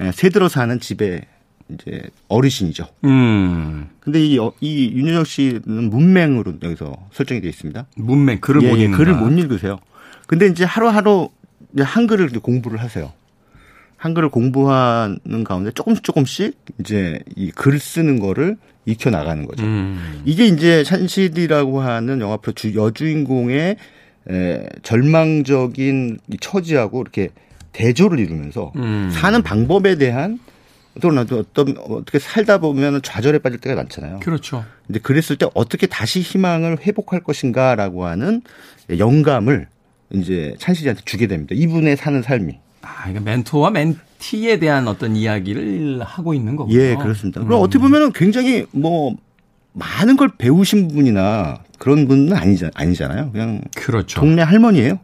[0.00, 1.22] 예, 새들어 사는 집에
[1.68, 2.86] 이제 어르신이죠.
[3.04, 3.88] 음.
[4.00, 7.86] 근데 이, 어- 이 윤여정 씨는 문맹으로 여기서 설정이 되어 있습니다.
[7.96, 8.96] 문맥 글을 예, 못 예, 읽는다.
[8.98, 9.78] 글을 못 읽으세요.
[10.26, 11.30] 근데 이제 하루하루
[11.74, 13.12] 이제 한글을 공부를 하세요.
[13.96, 19.64] 한글을 공부하는 가운데 조금씩 조금씩 이제 이 글 쓰는 거를 익혀 나가는 거죠.
[19.64, 20.22] 음.
[20.24, 23.76] 이게 이제 찬실이라고 하는 영화 프로 주 여주인공의
[24.28, 27.30] 에, 절망적인 이 처지하고 이렇게
[27.72, 29.10] 대조를 이루면서 음.
[29.12, 30.38] 사는 방법에 대한
[30.96, 34.20] 어떤 어떤 어떻게 살다 보면 좌절에 빠질 때가 많잖아요.
[34.20, 34.64] 그렇죠.
[34.88, 38.40] 이제 그랬을 때 어떻게 다시 희망을 회복할 것인가라고 하는
[38.96, 39.68] 영감을
[40.10, 41.54] 이제 찬실이한테 주게 됩니다.
[41.54, 42.58] 이분의 사는 삶이.
[42.86, 46.78] 아, 이게 멘토와 멘티에 대한 어떤 이야기를 하고 있는 거군요.
[46.78, 47.42] 예, 그렇습니다.
[47.42, 49.14] 그럼 어떻게 보면은 굉장히 뭐
[49.72, 53.32] 많은 걸 배우신 분이나 그런 분은 아니잖, 아니잖아요.
[53.32, 54.20] 그냥 그렇죠.
[54.20, 54.98] 동네 할머니예요.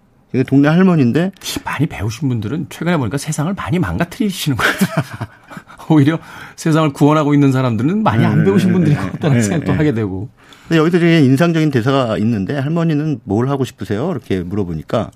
[0.46, 5.28] 동네 할머니인데 많이 배우신 분들은 최근에 보니까 세상을 많이 망가뜨리시는 것 같아요.
[5.90, 6.18] 오히려
[6.56, 9.76] 세상을 구원하고 있는 사람들은 많이 안 배우신 분들이 같다는 예, 생각도 예.
[9.76, 10.30] 하게 되고.
[10.68, 14.10] 근데 여기서 되게 인상적인 대사가 있는데 할머니는 뭘 하고 싶으세요?
[14.10, 15.10] 이렇게 물어보니까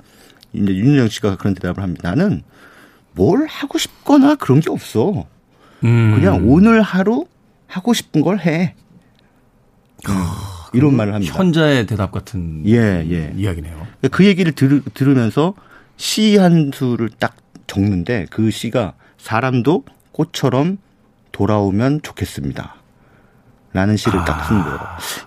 [0.53, 2.11] 이제 윤여정 씨가 그런 대답을 합니다.
[2.11, 2.43] 나는
[3.17, 5.25] 뭘 하고 싶거나 그런 게 없어.
[5.85, 6.15] 음.
[6.15, 7.27] 그냥 오늘 하루
[7.67, 8.75] 하고 싶은 걸 해.
[10.73, 11.35] 이런 말을 합니다.
[11.35, 13.33] 현자의 대답 같은 예, 예.
[13.35, 13.87] 이야기네요.
[14.13, 15.55] 그 얘기를 들, 들으면서
[15.97, 17.35] 시 한 수를 딱
[17.67, 20.77] 적는데 그 시가 사람도 꽃처럼
[21.33, 22.77] 돌아오면 좋겠습니다.
[23.73, 24.79] 라는 시를 딱쓴 거예요.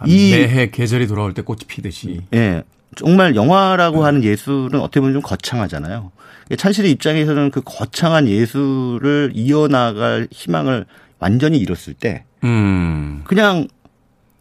[0.06, 2.22] 이, 매해 계절이 돌아올 때 꽃이 피듯이.
[2.34, 2.64] 예.
[2.96, 6.12] 정말 영화라고 하는 예술은 어떻게 보면 좀 거창하잖아요.
[6.58, 10.86] 찬실의 입장에서는 그 거창한 예술을 이어나갈 희망을
[11.20, 13.22] 완전히 잃었을 때 음.
[13.26, 13.68] 그냥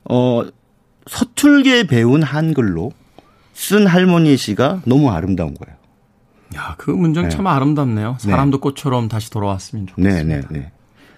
[0.04, 0.42] 어
[1.06, 2.92] 서툴게 배운 한글로
[3.52, 5.76] 쓴 할머니 시가 너무 아름다운 거예요.
[6.56, 7.28] 야, 그 문장 네.
[7.28, 8.16] 참 아름답네요.
[8.20, 10.48] 사람도 꽃처럼 다시 돌아왔으면 네, 좋겠습니다.
[10.48, 10.72] 네, 네.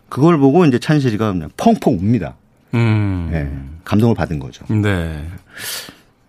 [0.08, 2.34] 그걸 보고 이제 찬실이가 그냥 펑펑 웁니다.
[2.74, 3.28] 음.
[3.30, 3.50] 네.
[3.84, 4.64] 감동을 받은 거죠.
[4.74, 5.28] 네.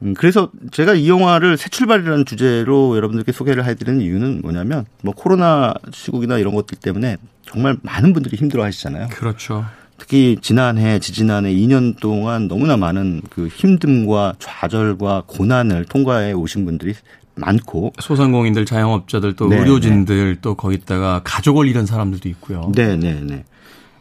[0.04, 5.74] 음, 그래서 제가 이 영화를 새 출발이라는 주제로 여러분들께 소개를 해드리는 이유는 뭐냐면 뭐 코로나
[5.92, 9.08] 시국이나 이런 것들 때문에 정말 많은 분들이 힘들어 하시잖아요.
[9.10, 9.66] 그렇죠.
[9.98, 16.96] 특히 지난해, 지지난해 2년 동안 너무나 많은 그 힘듦과 좌절과 고난을 통과해 오신 분들이
[17.36, 22.72] 많고 소상공인들, 자영업자들, 또 네, 의료진들, 또 거기다가 가족을 잃은 사람들도 있고요.
[22.76, 23.44] 네, 네, 네.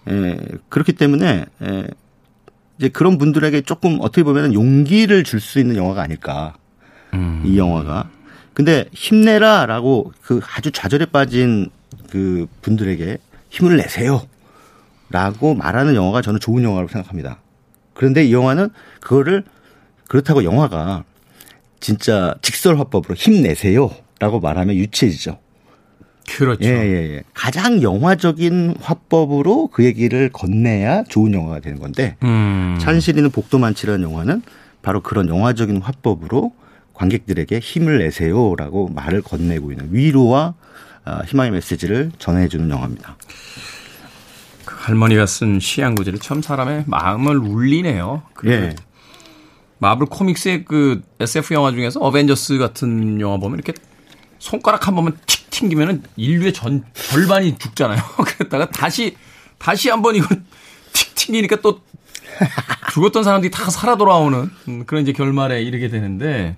[0.09, 0.39] 에,
[0.71, 1.85] 그렇기 때문에 에,
[2.81, 6.55] 이제 그런 분들에게 조금 어떻게 보면 용기를 줄 수 있는 영화가 아닐까.
[7.13, 7.43] 음.
[7.45, 8.09] 이 영화가.
[8.55, 11.69] 근데 힘내라라고 그 아주 좌절에 빠진
[12.09, 13.19] 그 분들에게
[13.51, 14.27] 힘을 내세요.
[15.11, 17.41] 라고 말하는 영화가 저는 좋은 영화라고 생각합니다.
[17.93, 19.45] 그런데 이 영화는 그거를
[20.09, 21.05] 그렇다고 영화가
[21.81, 23.91] 진짜 직설화법으로 힘내세요.
[24.21, 25.39] 라고 말하면 유치해지죠.
[26.37, 26.65] 그렇죠.
[26.65, 27.23] 예, 예, 예.
[27.35, 32.79] 가장 영화적인 화법으로 그 얘기를 건네야 좋은 영화가 되는 건데 음.
[32.81, 34.43] 찬실이는 복도 많지라는 영화는
[34.83, 36.53] 바로 그런 영화적인 화법으로
[36.95, 40.55] 관객들에게 힘을 내세요라고 말을 건네고 있는 위로와
[41.05, 43.17] 아, 희망의 메시지를 전해주는 영화입니다.
[44.65, 48.23] 그 할머니가 쓴 시향구절이 참 사람의 마음을 울리네요.
[48.35, 48.75] 그 예,
[49.79, 53.73] 마블 코믹스의 그 SF 영화 중에서 어벤져스 같은 영화 보면 이렇게
[54.39, 58.01] 손가락 한 번만 틱 튕기면은 인류의 전 절반이 죽잖아요.
[58.39, 59.17] 그랬다가 다시
[59.59, 60.43] 다시 한번 이걸
[60.93, 61.81] 틱 튕기니까 또
[62.93, 66.57] 죽었던 사람들이 다 살아 돌아오는 음, 그런 이제 결말에 이르게 되는데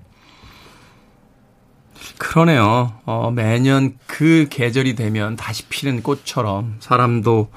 [2.17, 2.93] 그러네요.
[3.05, 7.49] 어, 매년 그 계절이 되면 다시 피는 꽃처럼 사람도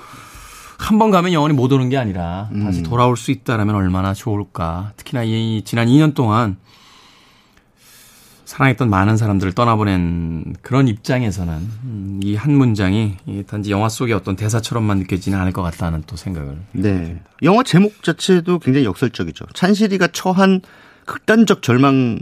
[0.79, 4.92] 한 번 가면 영원히 못 오는 게 아니라 다시 돌아올 수 있다라면 얼마나 좋을까.
[4.96, 6.59] 특히나 이 지난 2년 동안
[8.57, 11.53] 사랑했던 많은 사람들을 떠나보낸 그런 입장에서는
[11.85, 16.57] 음, 이한 문장이 이 단지 영화 속의 어떤 대사처럼만 느껴지는 않을 것 같다는 또 생각을.
[16.73, 17.21] 네.
[17.42, 19.45] 영화 제목 자체도 굉장히 역설적이죠.
[19.53, 20.62] 찬실이가 처한
[21.05, 22.21] 극단적 절망을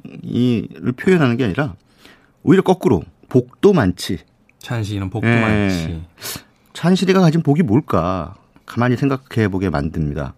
[0.97, 1.77] 표현하는 게 아니라
[2.43, 4.19] 오히려 거꾸로 복도 많지.
[4.59, 5.41] 찬시는 복도 예.
[5.41, 6.03] 많지.
[6.73, 8.35] 찬실이가 가진 복이 뭘까?
[8.67, 10.35] 가만히 생각해 보게 만듭니다.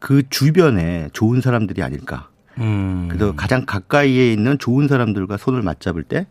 [0.00, 2.29] 그 주변에 좋은 사람들이 아닐까?
[2.58, 3.08] 음.
[3.10, 6.26] 그래서 가장 가까이에 있는 좋은 사람들과 손을 맞잡을 때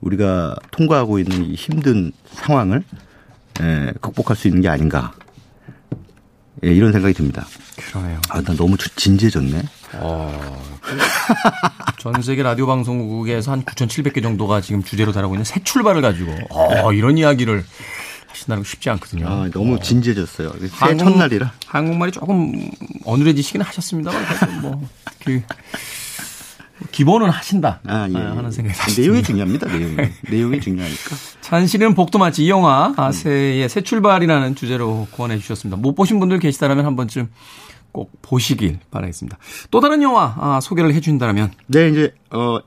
[0.00, 2.82] 우리가 통과하고 있는 이 힘든 상황을
[3.60, 5.12] 예, 극복할 수 있는 게 아닌가.
[6.64, 7.46] 예, 이런 생각이 듭니다.
[7.76, 8.20] 그러네요.
[8.30, 9.62] 아, 나 너무 주- 진지해졌네.
[11.98, 16.92] 전 세계 라디오 방송국에서 한 9,700개 정도가 지금 주제로 다루고 있는 새 출발을 가지고 어,
[16.92, 17.64] 이런 이야기를
[18.32, 19.28] 하신다는 거 쉽지 않거든요.
[19.28, 20.52] 아, 너무 진지해졌어요.
[20.58, 21.52] 새해 한국- 첫날이라.
[21.66, 22.70] 한국말이 조금
[23.04, 25.42] 어눌해지시긴 하셨습니다만 그래도 뭐그
[26.90, 28.16] 기본은 하신다 아, 예.
[28.16, 29.26] 아, 하는 생각이 내용이 듭니다.
[29.26, 29.66] 중요합니다.
[29.68, 29.96] 내용이.
[30.30, 31.16] 내용이 중요하니까.
[31.40, 35.76] 찬실이는 복도 많지 이 영화 아, 새의 새 출발이라는 주제로 구원해 주셨습니다.
[35.80, 37.28] 못 보신 분들 계시다라면 한 번쯤
[37.92, 39.38] 꼭 보시길 바라겠습니다.
[39.70, 42.58] 또 다른 영화 아, 소개를 해준다면 네, 이제 어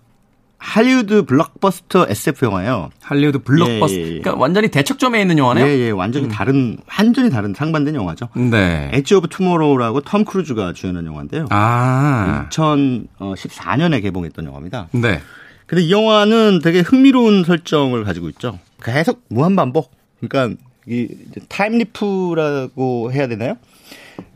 [0.66, 2.90] 할리우드 블록버스터 SF 영화예요.
[3.00, 4.20] 할리우드 블록버스터 예, 예, 예.
[4.20, 5.64] 그러니까 완전히 대척점에 있는 영화네요.
[5.68, 8.30] 예, 예, 완전히 다른 완전히 다른 상반된 영화죠.
[8.36, 8.90] 네.
[8.92, 11.46] Edge of Tomorrow라고 톰 크루즈가 주연한 영화인데요.
[11.52, 12.50] 아.
[12.50, 14.88] 2014년에 개봉했던 영화입니다.
[14.92, 15.22] 네.
[15.68, 18.58] 근데 이 영화는 되게 흥미로운 설정을 가지고 있죠.
[18.84, 19.92] 계속 무한 반복.
[20.20, 21.08] 그러니까 이
[21.48, 23.56] time leap이라고 해야 되나요?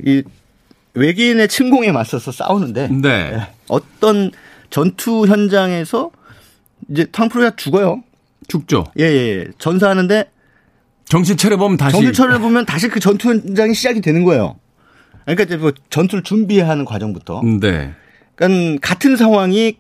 [0.05, 0.21] 이
[0.93, 3.47] 외계인의 침공에 맞서서 싸우는데 네.
[3.67, 4.31] 어떤
[4.69, 6.11] 전투 현장에서
[6.89, 8.03] 이제 톰 크루즈가 죽어요.
[8.47, 8.85] 죽죠.
[8.99, 9.47] 예, 예, 예.
[9.59, 10.25] 전사하는데
[11.05, 11.93] 정신 차려보면 다시.
[11.93, 14.57] 정신 차려 보면 다시 그 전투 현장이 시작이 되는 거예요.
[15.25, 17.41] 그러니까 이제 뭐 전투를 준비하는 과정부터.
[17.61, 17.93] 네.
[18.35, 19.77] 그러니까 같은 상황이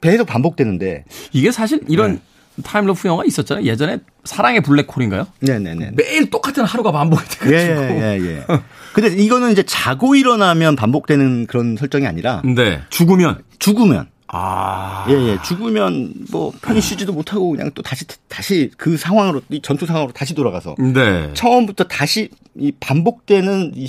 [0.00, 1.04] 계속 반복되는데.
[1.32, 2.14] 이게 사실 이런
[2.56, 2.62] 네.
[2.62, 3.64] time loop 영화 있었잖아요.
[3.64, 5.26] 예전에 사랑의 블랙홀인가요?
[5.40, 5.92] 네네네.
[5.94, 8.00] 매일 똑같은 하루가 반복이 예, 돼가지고.
[8.00, 8.44] 예, 예.
[8.92, 12.80] 근데 이거는 이제 자고 일어나면 반복되는 그런 설정이 아니라 네.
[12.90, 13.42] 죽으면.
[13.58, 14.08] 죽으면.
[14.32, 15.06] 아.
[15.08, 15.38] 예, 예.
[15.44, 20.34] 죽으면 뭐 편히 쉬지도 못하고 그냥 또 다시, 다시 그 상황으로, 이 전투 상황으로 다시
[20.34, 21.30] 돌아가서 네.
[21.34, 23.88] 처음부터 다시 이 반복되는 이,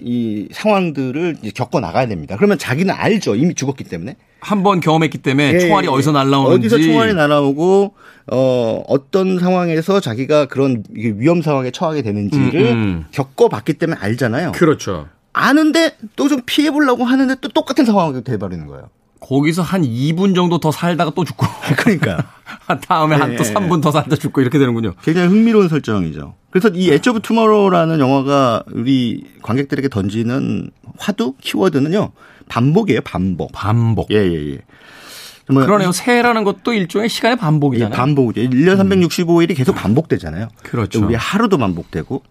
[0.00, 2.36] 이 상황들을 이제 겪어 나가야 됩니다.
[2.36, 3.34] 그러면 자기는 알죠.
[3.34, 4.16] 이미 죽었기 때문에.
[4.40, 5.90] 한 번 경험했기 때문에 예, 총알이 예.
[5.92, 6.66] 어디서 날라오는지.
[6.66, 7.94] 어디서 총알이 날아오고
[8.32, 13.04] 어 어떤 상황에서 자기가 그런 위험 상황에 처하게 되는지를 음, 음.
[13.12, 14.52] 겪어봤기 때문에 알잖아요.
[14.52, 15.06] 그렇죠.
[15.32, 18.88] 아는데 또 좀 피해 보려고 하는데 또 똑같은 상황이 돼버리는 거예요.
[19.22, 21.46] 거기서 한 2분 정도 더 살다가 또 죽고.
[21.78, 22.26] 그러니까
[22.86, 23.54] 다음에 한또 예, 예.
[23.54, 24.94] 3분 더 살다 죽고 이렇게 되는군요.
[25.02, 26.34] 굉장히 흥미로운 설정이죠.
[26.50, 32.12] 그래서 이 Edge of Tomorrow라는 영화가 우리 관객들에게 던지는 화두 키워드는요
[32.48, 33.00] 반복이에요.
[33.02, 33.52] 반복.
[33.52, 34.10] 반복.
[34.10, 34.58] 예, 예, 예.
[35.50, 35.92] 뭐 그러네요.
[35.92, 37.96] 새해라는 것도 일종의 시간의 예, 반복이잖아요.
[37.96, 38.50] 반복이죠.
[38.50, 40.48] 1년 365일이 계속 반복되잖아요.
[40.62, 41.04] 그렇죠.
[41.04, 42.22] 우리 하루도 반복되고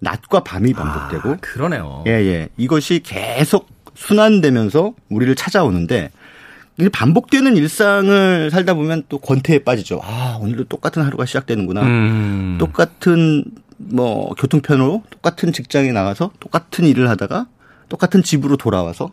[0.00, 2.04] 낮과 밤이 반복되고 아, 그러네요.
[2.06, 2.48] 예, 예.
[2.56, 6.10] 이것이 계속 순환되면서 우리를 찾아오는데
[6.92, 10.00] 반복되는 일상을 살다 보면 또 권태에 빠지죠.
[10.02, 11.82] 아, 오늘도 똑같은 하루가 시작되는구나.
[11.82, 12.56] 음.
[12.58, 13.44] 똑같은
[13.76, 17.46] 뭐 교통편으로 똑같은 직장에 나가서 똑같은 일을 하다가
[17.88, 19.12] 똑같은 집으로 돌아와서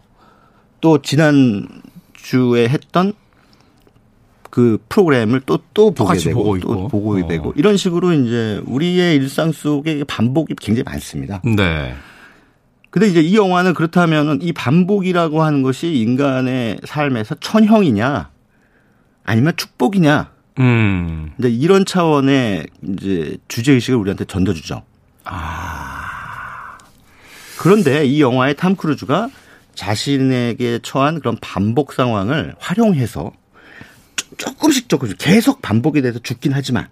[0.79, 1.67] 또 지난
[2.13, 3.13] 주에 했던
[4.49, 6.87] 그 프로그램을 또 또 보게 되고 보고 또.
[6.89, 7.27] 보고 어.
[7.27, 11.41] 되고 이런 식으로 이제 우리의 일상 속에 반복이 굉장히 많습니다.
[11.45, 11.93] 네.
[12.89, 18.29] 근데 이제 이 영화는 그렇다면은 이 반복이라고 하는 것이 인간의 삶에서 천형이냐
[19.23, 21.31] 아니면 축복이냐 음.
[21.39, 24.83] 이제 이런 차원의 이제 주제 의식을 우리한테 던져주죠.
[27.59, 29.29] 그런데 이 영화의 탐 크루즈가
[29.75, 33.31] 자신에게 처한 그런 반복 상황을 활용해서
[34.15, 36.87] 조- 조금씩 조금씩 계속 반복이 돼서 죽긴 하지만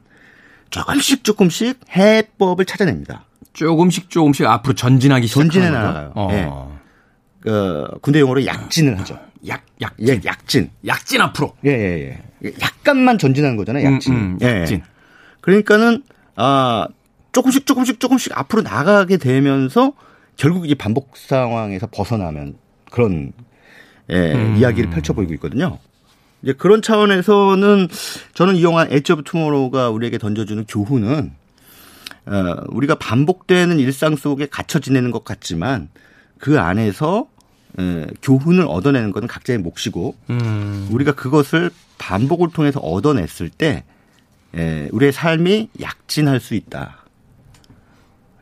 [0.70, 3.26] 조금씩 조금씩 해법을 찾아냅니다.
[3.58, 5.70] 조금씩 조금씩 앞으로 전진하기 시작하는 전진해?
[5.72, 6.12] 나가요.
[6.16, 6.30] 어.
[6.32, 6.48] 예.
[7.42, 9.20] 그 군대 용어로 약진을 하죠.
[9.48, 10.70] 약, 약, 예, 약진.
[10.86, 11.54] 약진 앞으로.
[11.66, 12.54] 예, 예, 예.
[12.62, 14.14] 약간만 전진하는 거잖아요, 약진.
[14.14, 14.62] 음, 음, 예.
[14.62, 14.84] 약진.
[15.42, 16.04] 그러니까는,
[16.36, 16.88] 아,
[17.32, 19.94] 조금씩 조금씩 조금씩 앞으로 나가게 되면서
[20.36, 22.58] 결국 이 반복 상황에서 벗어나면
[22.92, 23.34] 그런,
[24.12, 24.58] 예, 음.
[24.58, 25.80] 이야기를 펼쳐 보이고 있거든요.
[26.44, 27.88] 이제 그런 차원에서는
[28.36, 31.32] 저는 이 영화 Edge of Tomorrow가 우리에게 던져주는 교훈은
[32.28, 35.90] 어, 우리가 반복되는 일상 속에 갇혀 지내는 것 같지만
[36.38, 37.28] 그 안에서
[37.80, 40.88] 에, 교훈을 얻어내는 것은 각자의 몫이고 음.
[40.92, 43.84] 우리가 그것을 반복을 통해서 얻어냈을 때
[44.56, 47.04] 에, 우리의 삶이 약진할 수 있다.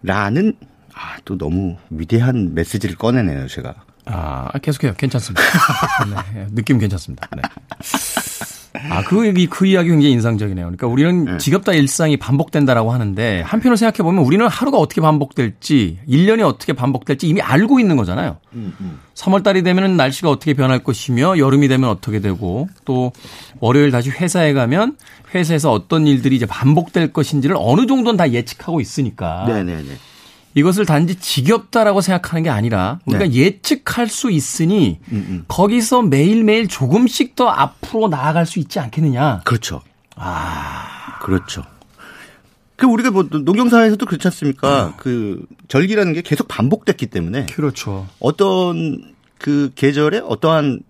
[0.02, 0.54] 라는
[0.94, 3.76] 아, 또 너무 위대한 메시지를 꺼내네요, 제가.
[4.06, 4.94] 아, 계속해요.
[4.94, 5.42] 괜찮습니다.
[6.34, 7.28] 네, 느낌 괜찮습니다.
[7.36, 7.42] 네.
[8.90, 10.66] 아, 그, 이- 그 이야기 굉장히 인상적이네요.
[10.66, 11.38] 그러니까 우리는 네.
[11.38, 17.80] 지겹다 일상이 반복된다라고 하는데 한편으로 생각해보면 우리는 하루가 어떻게 반복될지, 1년이 어떻게 반복될지 이미 알고
[17.80, 18.38] 있는 거잖아요.
[19.16, 23.12] 3월달이 되면 날씨가 어떻게 변할 것이며 여름이 되면 어떻게 되고 또
[23.60, 24.98] 월요일 다시 회사에 가면
[25.34, 29.84] 회사에서 어떤 일들이 이제 반복될 것인지를 어느 정도는 다 예측하고 있으니까 네네네.
[30.56, 33.34] 이것을 단지 지겹다라고 생각하는 게 아니라 우리가 네.
[33.34, 35.46] 예측할 수 있으니 음, 음.
[35.48, 39.42] 거기서 매일매일 조금씩 더 앞으로 나아갈 수 있지 않겠느냐.
[39.44, 39.82] 그렇죠.
[40.16, 41.20] 아.
[41.22, 41.64] 그렇죠.
[42.76, 44.94] 그 우리가 뭐 농경사에서도 그렇지 않습니까?
[44.98, 48.08] 그 절기라는 게 계속 반복됐기 때문에 그렇죠.
[48.20, 50.82] 어떤 그 계절에 어떠한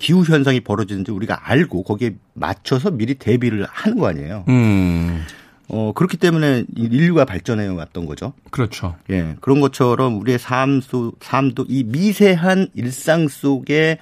[0.00, 4.44] 기후 현상이 벌어지는지 우리가 알고 거기에 맞춰서 미리 대비를 하는 거 아니에요.
[4.48, 5.22] 음,
[5.72, 8.34] 어 그렇기 때문에 이 인류가 발전해 왔던 거죠.
[8.50, 8.94] 그렇죠.
[9.10, 13.96] 예, 그런 것처럼 우리의 삶 속, 삶도 이 미세한 일상 속의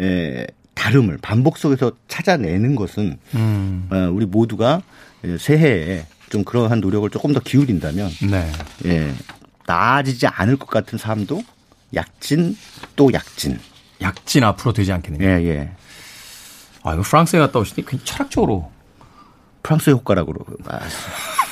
[0.00, 4.80] 에, 다름을 반복 속에서 찾아내는 것은 음, 어, 우리 모두가
[5.24, 8.50] 예, 새해에 좀 그러한 노력을 조금 더 기울인다면 네.
[8.86, 9.12] 예,
[9.66, 11.42] 나아지지 않을 것 같은 삶도
[11.94, 12.56] 약진
[12.96, 13.58] 또 약진.
[14.00, 15.42] 약진 앞으로 되지 않겠느냐.
[15.42, 15.70] 예, 예.
[16.82, 18.70] 아, 이거 프랑스에 갔다 오시니 굉장히 철학적으로
[19.62, 20.54] 프랑스 효과라고 그러고.
[20.68, 20.80] 아,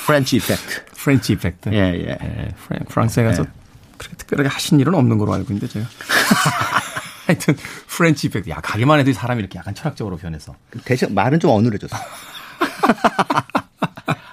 [0.05, 0.85] French effect.
[0.95, 1.69] French effect.
[1.73, 2.17] 예, 예.
[2.21, 3.49] 예, 프랑- 프랑스에 가서 네.
[3.97, 5.85] 그렇게 특별하게 하신 일은 없는 걸로 알고 있는데 제가.
[7.27, 7.55] 하여튼
[7.87, 8.49] French effect.
[8.49, 10.55] 야 가기만 해도 이 사람이 이렇게 약간 철학적으로 변해서.
[10.85, 11.95] 대신 말은 좀 어눌해졌어.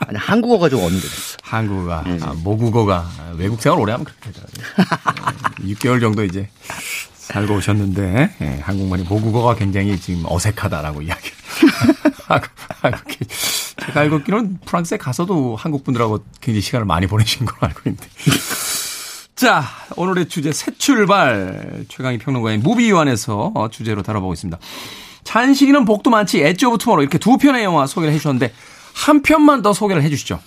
[0.09, 1.37] 아니, 한국어가 좀 어눌해졌어.
[1.43, 2.18] 한국어가 네.
[2.22, 4.64] 아, 모국어가 아, 외국 생활 오래 하면 그렇게 되더라고요.
[5.68, 6.49] 예, 6개월 정도 이제
[7.16, 11.37] 살고 오셨는데 예, 한국말이 모국어가 굉장히 지금 어색하다라고 이야기를
[12.29, 12.47] 하고,
[12.83, 13.27] 하고 계-
[13.85, 18.09] 제가 알고 있기로는 프랑스에 가서도 한국 분들하고 굉장히 시간을 많이 보내신 걸로 알고 있는데.
[19.37, 19.64] 자,
[19.97, 24.59] 오늘의 주제 새 출발 최광희 평론가의 무비유한에서 어, 주제로 다뤄보고 있습니다.
[25.24, 28.53] 찬실이는 복도 많지 Edge of Tomorrow 이렇게 두 편의 영화 소개를 해주셨는데
[28.95, 30.41] 한 편만 더 소개를 해주시죠.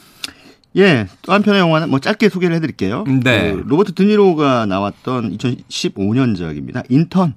[0.78, 3.04] 예, 또 한 편의 영화는 뭐 짧게 소개를 해드릴게요.
[3.24, 3.52] 네.
[3.54, 6.84] 그 로버트 드니로가 나왔던 2015년작입니다.
[6.90, 7.36] 인턴.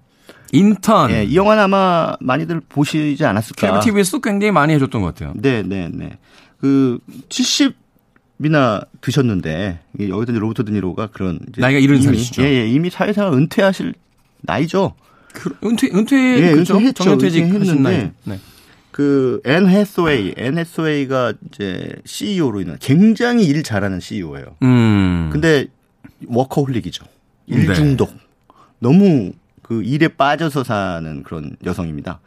[0.52, 1.10] 인턴.
[1.10, 3.60] 예, 이 영화는 아마 많이들 보시지 않았을까.
[3.60, 5.32] 케이블 TV에서도 굉장히 많이 해줬던 것 같아요.
[5.34, 6.18] 네, 네, 네.
[6.60, 6.98] 그
[7.30, 12.42] 70이나 드셨는데 여기서 이제 로버트 드니로가 그런 나이가 일흔 이미, 살이시죠.
[12.42, 13.94] 예, 예, 이미 사회생활 은퇴하실
[14.42, 14.94] 나이죠.
[15.32, 16.74] 그, 은퇴, 은퇴, 예, 그죠?
[16.74, 17.04] 은퇴했죠.
[17.04, 18.10] 정년퇴직 하신 나이.
[18.24, 18.38] 네.
[18.90, 24.56] 그 앤 해서웨이, 앤 해서웨이가 이제 CEO로 있는 굉장히 일 잘하는 CEO예요.
[24.62, 25.30] 음.
[25.32, 25.66] 근데
[26.26, 27.06] 워커홀릭이죠.
[27.46, 27.74] 일 네.
[27.74, 28.14] 중독.
[28.78, 29.32] 너무
[29.72, 32.20] 그 일에 빠져서 사는 그런 여성입니다.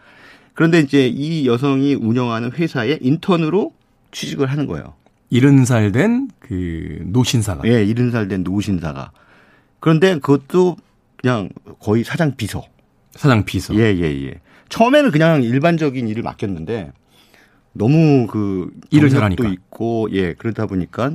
[0.55, 3.71] 그런데 이제 이 여성이 운영하는 회사에 인턴으로
[4.11, 4.95] 취직을 하는 거예요.
[5.29, 7.67] 일흔 살된 그 노신사가.
[7.67, 9.11] 예, 일흔 살된 노신사가.
[9.79, 10.77] 그런데 그것도
[11.17, 12.63] 그냥 거의 사장 비서.
[13.11, 13.75] 사장 비서.
[13.75, 14.39] 예, 예, 예.
[14.69, 16.93] 처음에는 그냥 일반적인 일을 맡겼는데
[17.73, 19.47] 너무 그 일을 잘하니까.
[19.49, 21.11] 있고 예, 그러다 보니까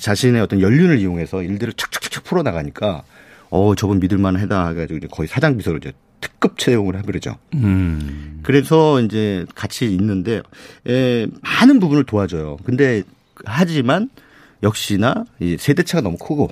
[0.00, 3.04] 자신의 어떤 연륜을 이용해서 일들을 착착착착 풀어 나가니까
[3.50, 7.02] 어, 저분 믿을 만 하다 해 가지고 이제 거의 사장 비서로 이제 특급 채용을 해
[7.02, 7.36] 버리죠.
[7.54, 8.40] 음.
[8.42, 10.42] 그래서 이제 같이 있는데
[10.86, 12.56] 에, 많은 부분을 도와줘요.
[12.64, 13.02] 근데
[13.44, 14.10] 하지만
[14.62, 16.48] 역시나 이 세대 차가 너무 크고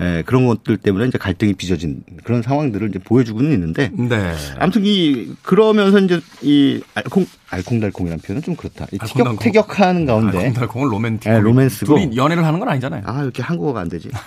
[0.00, 4.34] 에, 그런 것들 때문에 이제 갈등이 빚어진 그런 상황들을 이제 보여주고는 있는데 네.
[4.58, 8.86] 아무튼 이 그러면서 이제 이 알콩 알콩달콩이라는 표현은 좀 그렇다.
[8.90, 9.38] 이 알콩달콩.
[9.38, 11.30] 티격 태격하는 가운데 알콩달콩은 로맨틱.
[11.32, 11.94] 네, 로맨스고.
[11.94, 13.02] 둘이 연애를 하는 건 아니잖아요.
[13.06, 14.10] 아 이렇게 한국어가 안 되지.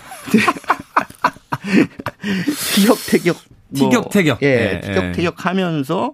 [2.76, 3.38] 티격태격.
[3.70, 4.44] 뭐, 티격태격.
[4.44, 6.14] 예, 예, 티격태격 하면서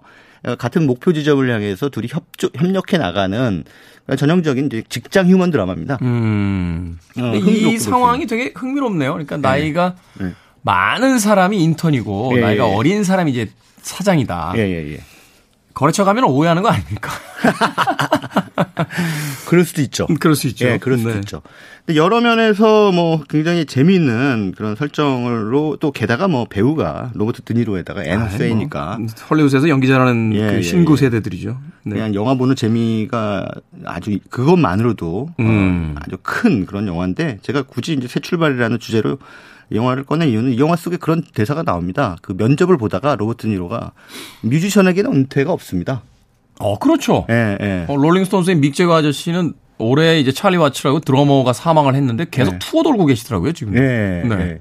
[0.58, 3.64] 같은 목표 지점을 향해서 둘이 협조, 협력해 나가는
[4.16, 5.98] 전형적인 이제 직장 휴먼 드라마입니다.
[6.02, 6.98] 음.
[7.18, 9.12] 어, 이 상황이 되게 흥미롭네요.
[9.12, 10.32] 그러니까 나이가 네.
[10.62, 12.74] 많은 사람이 인턴이고 예, 나이가 예.
[12.74, 13.50] 어린 사람이 이제
[13.80, 14.54] 사장이다.
[14.56, 15.00] 예, 예, 예.
[15.72, 17.10] 거래처 가면 오해하는 거 아닙니까?
[19.46, 20.06] 그럴 수도 있죠.
[20.20, 20.66] 그럴 수 있죠.
[20.66, 21.18] 예, 그럴 수도 네.
[21.18, 21.42] 있죠.
[21.86, 28.20] 근데 여러 면에서 뭐 굉장히 재미있는 그런 설정으로 또 게다가 뭐 배우가 로버트 드니로에다가 앤
[28.20, 30.96] 해서웨이니까 뭐, 헐리우드에서 연기 잘하는 예, 그 예, 신구 예.
[30.96, 31.58] 세대들이죠.
[31.84, 31.94] 네.
[31.94, 33.46] 그냥 영화 보는 재미가
[33.84, 35.94] 아주 그것만으로도 음.
[35.96, 39.18] 어, 아주 큰 그런 영화인데 제가 굳이 이제 새 출발이라는 주제로
[39.70, 42.16] 이 영화를 꺼낸 이유는 이 영화 속에 그런 대사가 나옵니다.
[42.22, 43.92] 그 면접을 보다가 로버트 니로가
[44.42, 46.02] 뮤지션에게는 은퇴가 없습니다.
[46.60, 47.26] 어, 그렇죠.
[47.30, 47.86] 예, 예.
[47.88, 52.58] 어, 롤링스톤스의 믹 제거 아저씨는 올해 이제 찰리 와츠라고 드러머가 사망을 했는데 계속 네.
[52.60, 53.76] 투어 돌고 계시더라고요, 지금.
[53.76, 54.34] 예, 네.
[54.38, 54.60] 예.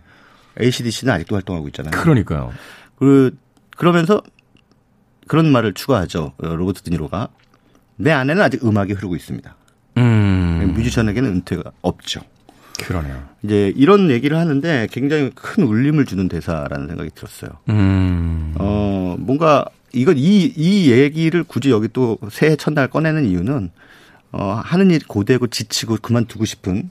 [0.61, 1.91] ACDC는 아직도 활동하고 있잖아요.
[1.91, 2.51] 그러니까요.
[2.97, 3.35] 그,
[3.77, 4.21] 그러면서
[5.27, 6.33] 그런 말을 추가하죠.
[6.37, 7.29] 어, 로버트 드니로가.
[7.95, 9.55] 내 안에는 아직 음악이 흐르고 있습니다.
[9.97, 10.73] 음.
[10.75, 12.21] 뮤지션에게는 은퇴가 없죠.
[12.79, 13.23] 그러네요.
[13.43, 17.51] 이제 이런 얘기를 하는데 굉장히 큰 울림을 주는 대사라는 생각이 들었어요.
[17.69, 18.55] 음.
[18.57, 23.71] 어, 뭔가 이건 이, 이 얘기를 굳이 여기 또 새해 첫날 꺼내는 이유는
[24.31, 26.89] 어, 하는 일 고되고 지치고 그만두고 싶은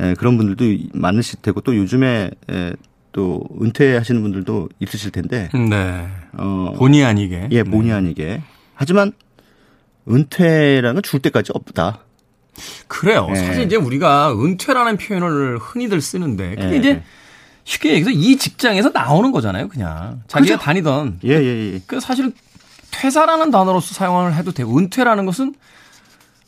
[0.00, 2.72] 예, 그런 분들도 많으실 테고 또 요즘에 예,
[3.12, 6.08] 또 은퇴하시는 분들도 있으실 텐데 네.
[6.32, 7.48] 어, 본의 아니게.
[7.50, 7.92] 예, 본의 네.
[7.92, 8.42] 아니게.
[8.74, 9.12] 하지만
[10.08, 12.00] 은퇴라는 건 죽을 때까지 없다.
[12.88, 13.28] 그래요.
[13.30, 13.34] 예.
[13.34, 17.02] 사실 이제 우리가 은퇴라는 표현을 흔히들 쓰는데 그게 예, 이제 예.
[17.64, 20.22] 쉽게 얘기해서 이 직장에서 나오는 거잖아요, 그냥.
[20.26, 20.64] 자기가 그죠?
[20.64, 21.20] 다니던.
[21.24, 21.80] 예, 예, 예.
[21.86, 22.32] 그 사실은
[22.90, 25.54] 퇴사라는 단어로서 사용을 해도 되고 은퇴라는 것은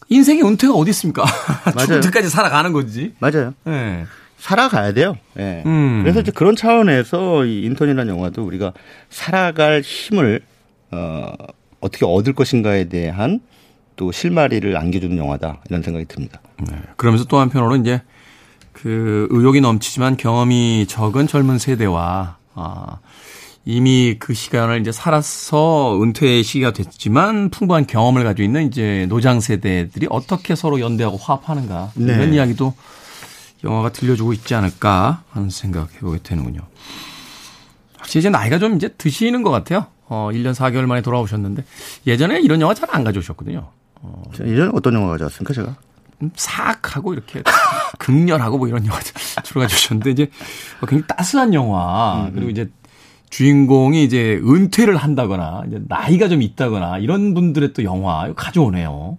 [0.08, 1.24] 인생에 은퇴가 어디 있습니까?
[1.74, 1.86] 맞아요.
[1.86, 3.14] 죽을 때까지 살아가는 거지.
[3.18, 3.54] 맞아요.
[3.68, 4.04] 예.
[4.38, 5.16] 살아가야 돼요.
[5.38, 5.62] 예.
[5.64, 6.00] 음.
[6.02, 8.72] 그래서 이제 그런 차원에서 이 인턴이라는 영화도 우리가
[9.08, 10.42] 살아갈 힘을
[10.90, 11.32] 어,
[11.80, 13.40] 어떻게 얻을 것인가에 대한
[13.96, 16.40] 또 실마리를 안겨주는 영화다 이런 생각이 듭니다.
[16.68, 16.76] 네.
[16.96, 18.02] 그러면서 또 한편으로 이제
[18.84, 22.98] 그 의욕이 넘치지만 경험이 적은 젊은 세대와 아,
[23.64, 30.08] 이미 그 시간을 이제 살아서 은퇴의 시기가 됐지만 풍부한 경험을 가지고 있는 이제 노장 세대들이
[30.10, 32.12] 어떻게 서로 연대하고 화합하는가 네.
[32.12, 32.74] 이런 이야기도
[33.64, 36.60] 영화가 들려주고 있지 않을까 하는 생각 해보게 되는군요.
[37.96, 39.86] 확실히 이제 나이가 좀 이제 드시는 것 같아요.
[40.08, 41.64] 어, 1년 4개월 만에 돌아오셨는데
[42.06, 43.66] 예전에 이런 영화 잘 안 가져오셨거든요.
[44.36, 45.74] 자, 예전에 어떤 영화 가져왔습니까, 제가?
[46.24, 47.42] 음, 사악하고 이렇게
[47.98, 49.00] 극렬하고 뭐 이런 영화
[49.44, 50.30] 주로 가져오셨는데 이제
[50.80, 52.30] 굉장히 따스한 영화.
[52.34, 52.70] 그리고 이제
[53.30, 58.32] 주인공이 이제 은퇴를 한다거나 이제 나이가 좀 있다거나 이런 분들의 또 영화.
[58.34, 59.18] 가져오네요.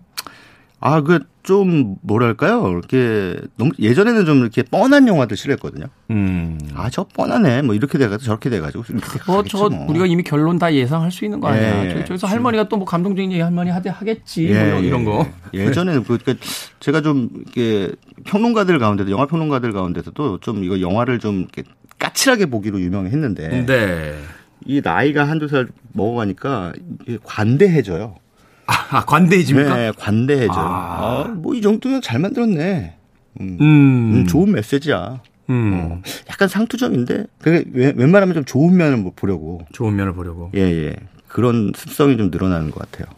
[0.79, 2.67] 아, 그 좀 뭐랄까요?
[2.69, 5.85] 이렇게 너무 예전에는 좀 이렇게 뻔한 영화들 싫어했거든요.
[6.09, 6.57] 음.
[6.73, 7.61] 아, 저 뻔하네.
[7.61, 8.99] 뭐 이렇게 돼가지고 저렇게 돼가지고 뭐
[9.37, 9.87] 가겠지 저거 뭐.
[9.91, 11.85] 우리가 이미 결론 다 예상할 수 있는 거 아니야.
[11.85, 11.89] 예.
[11.91, 14.47] 저기, 저기서 할머니가 또 뭐 감동적인 얘기 할머니 하대 하겠지.
[14.47, 15.27] 뭐 예, 이런, 이런 거.
[15.53, 15.65] 예.
[15.67, 16.43] 예전에는 그 그러니까
[16.79, 17.91] 제가 좀 이렇게
[18.25, 21.63] 평론가들 가운데도 영화 평론가들 가운데서도 좀 이거 영화를 좀 이렇게
[21.99, 24.15] 까칠하게 보기로 유명했는데 네.
[24.65, 26.73] 이 나이가 한두 살 먹어가니까
[27.23, 28.15] 관대해져요.
[28.67, 29.75] 아, 관대해집니까?
[29.75, 30.65] 네, 관대해져요.
[30.65, 31.23] 아.
[31.27, 32.95] 아, 뭐 이 정도면 잘 만들었네.
[33.41, 34.13] 음, 음.
[34.15, 35.19] 음, 좋은 메시지야.
[35.49, 35.73] 음.
[35.73, 39.61] 어, 약간 상투적인데 그게 웬- 웬만하면 좀 좋은 면을 뭐 보려고.
[39.73, 40.51] 좋은 면을 보려고.
[40.55, 40.95] 예, 예.
[41.27, 43.13] 그런 습성이 좀 늘어나는 것 같아요.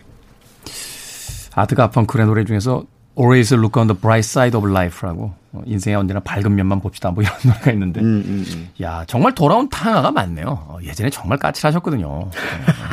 [1.55, 2.83] 아트 가펑크의 노래 중에서
[3.17, 7.23] Always Look on the Bright Side of Life라고 어, 인생에 언제나 밝은 면만 봅시다 뭐
[7.23, 8.69] 이런 노래가 있는데 음, 음, 음.
[8.81, 10.45] 야 정말 돌아온 탕화가 많네요.
[10.67, 12.05] 어, 예전에 정말 까칠하셨거든요.
[12.07, 12.31] 어,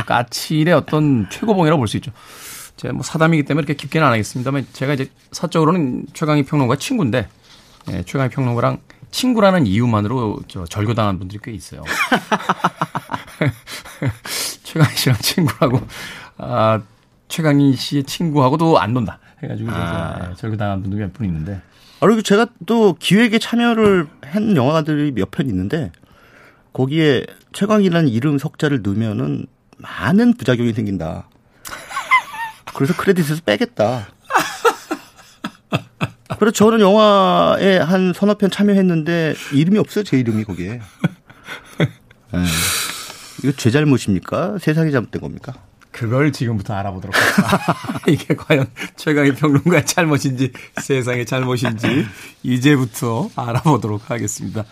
[0.06, 2.10] 까칠의 어떤 최고봉이라고 볼 수 있죠.
[2.76, 7.28] 제가 뭐 사담이기 때문에 이렇게 깊게는 안 하겠습니다만 제가 이제 사적으로는 최강희 평론가 친구인데
[7.92, 8.78] 예, 최강희 평론가랑
[9.10, 11.82] 친구라는 이유만으로 저 절교당한 분들이 꽤 있어요.
[14.64, 15.80] 최강희 씨랑 친구라고
[16.38, 16.80] 아
[17.28, 19.78] 최강희 씨의 친구하고도 안 논다 해가지고 이제
[20.30, 21.60] 예, 절교당한 분들이 몇 분 있는데
[22.00, 25.92] 아, 그리고 제가 또 기획에 참여를 한 영화들이 몇 편 있는데
[26.72, 29.46] 거기에 최광이라는 이름 석자를 넣으면은
[29.78, 31.28] 많은 부작용이 생긴다.
[32.74, 34.08] 그래서 크레딧에서 빼겠다.
[36.38, 40.04] 그래서 저는 영화에 한 서너 편 참여했는데 이름이 없어요.
[40.04, 40.80] 제 이름이 거기에.
[41.80, 41.88] 예.
[43.42, 44.58] 이거 제 잘못입니까?
[44.60, 45.54] 세상이 잘못된 겁니까?
[45.90, 48.00] 그걸 지금부터 알아보도록 하겠습니다.
[48.08, 48.66] 이게 과연
[48.96, 50.52] 최강의 평론가의 잘못인지
[50.82, 52.06] 세상의 잘못인지
[52.42, 54.64] 이제부터 알아보도록 하겠습니다.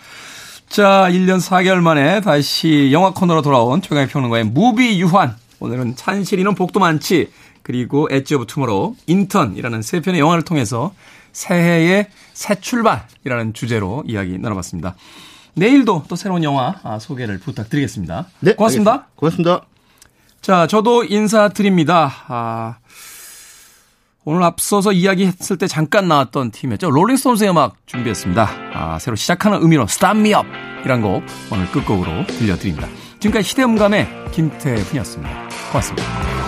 [0.68, 5.36] 자, 1년 4개월 만에 다시 영화 코너로 돌아온 최광희 평론가의 무비 유환.
[5.60, 7.30] 오늘은 찬실이는 복도 많지.
[7.62, 10.94] 그리고 엣지 오브 투모로우, 인턴이라는 세 편의 영화를 통해서
[11.32, 14.94] 새해의 새 출발이라는 주제로 이야기 나눠봤습니다.
[15.54, 18.26] 내일도 또 새로운 영화 아, 소개를 부탁드리겠습니다.
[18.40, 18.54] 네.
[18.54, 18.90] 고맙습니다.
[18.90, 19.12] 알겠습니다.
[19.16, 19.60] 고맙습니다.
[20.40, 22.12] 자, 저도 인사드립니다.
[22.28, 22.76] 아,
[24.24, 26.90] 오늘 앞서서 이야기했을 때 잠깐 나왔던 팀이었죠.
[26.90, 28.50] 롤링스톤스의 음악 준비했습니다.
[28.74, 30.46] 아, 새로 시작하는 의미로 Start Me Up
[30.84, 32.88] 이란 곡 오늘 끝곡으로 들려드립니다.
[33.20, 35.48] 지금까지 시대음감의 김태훈이었습니다.
[35.70, 36.41] 고맙습니다.